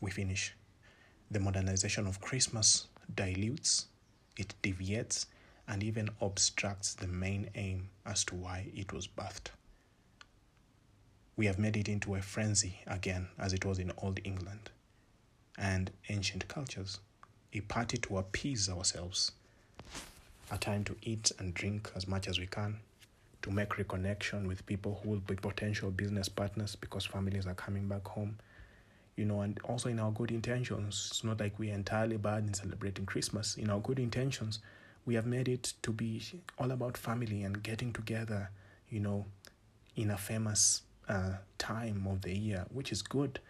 [0.00, 0.54] We finish.
[1.30, 3.86] The modernization of Christmas dilutes,
[4.36, 5.26] it deviates,
[5.70, 9.50] and even obstructs the main aim as to why it was birthed.
[11.36, 14.70] We have made it into a frenzy again, as it was in Old England
[15.56, 16.98] and ancient cultures,
[17.52, 19.30] a party to appease ourselves,
[20.50, 22.80] a time to eat and drink as much as we can,
[23.42, 27.86] to make reconnection with people who will be potential business partners because families are coming
[27.86, 28.38] back home.
[29.16, 32.54] You know, and also in our good intentions, it's not like we're entirely bad in
[32.54, 33.56] celebrating Christmas.
[33.56, 34.60] In our good intentions,
[35.06, 36.22] we have made it to be
[36.58, 38.50] all about family and getting together,
[38.88, 39.26] you know,
[39.96, 43.40] in a famous uh, time of the year, which is good.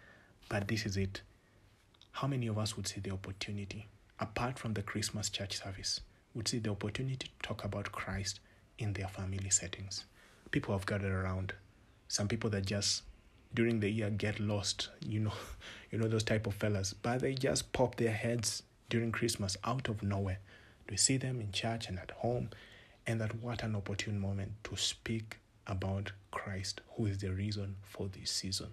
[0.49, 1.21] But this is it.
[2.13, 3.87] How many of us would see the opportunity,
[4.19, 6.01] apart from the Christmas church service,
[6.33, 8.39] would see the opportunity to talk about Christ
[8.77, 10.05] in their family settings?
[10.51, 11.53] People have gathered around.
[12.07, 13.03] Some people that just
[13.53, 15.33] during the year get lost, you know,
[15.91, 19.87] you know those type of fellas, but they just pop their heads during Christmas out
[19.87, 20.39] of nowhere
[20.89, 22.49] we see them in church and at home,
[23.07, 28.07] and that what an opportune moment to speak about Christ, who is the reason for
[28.07, 28.71] this season.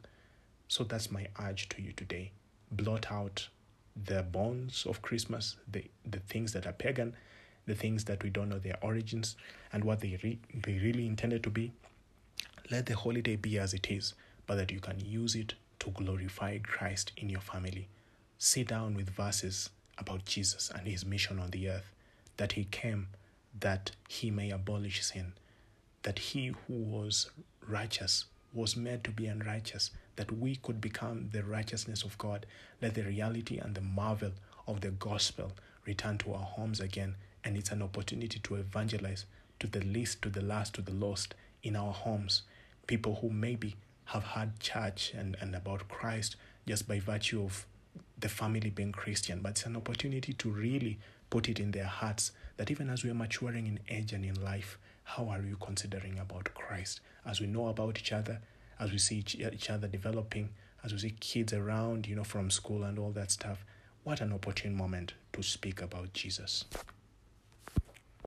[0.68, 2.32] So that's my urge to you today.
[2.70, 3.48] Blot out
[3.96, 7.14] the bonds of Christmas, the, the things that are pagan,
[7.66, 9.36] the things that we don't know their origins
[9.72, 11.72] and what they, re- they really intended to be.
[12.70, 14.14] Let the holiday be as it is,
[14.46, 17.88] but that you can use it to glorify Christ in your family.
[18.38, 21.92] Sit down with verses about Jesus and his mission on the earth
[22.38, 23.08] that he came
[23.60, 25.32] that he may abolish sin,
[26.02, 27.30] that he who was
[27.66, 32.46] righteous was made to be unrighteous, that we could become the righteousness of God.
[32.80, 34.32] Let the reality and the marvel
[34.66, 35.52] of the gospel
[35.84, 37.16] return to our homes again.
[37.44, 39.26] And it's an opportunity to evangelize
[39.60, 42.42] to the least, to the last, to the lost in our homes.
[42.86, 43.76] People who maybe
[44.06, 46.36] have had church and, and about Christ
[46.66, 47.66] just by virtue of
[48.18, 50.98] the family being Christian, but it's an opportunity to really
[51.30, 54.42] put it in their hearts that even as we are maturing in age and in
[54.42, 57.00] life, how are you considering about Christ?
[57.24, 58.40] As we know about each other,
[58.78, 60.50] as we see each, other developing,
[60.84, 63.64] as we see kids around, you know, from school and all that stuff,
[64.04, 66.64] what an opportune moment to speak about Jesus.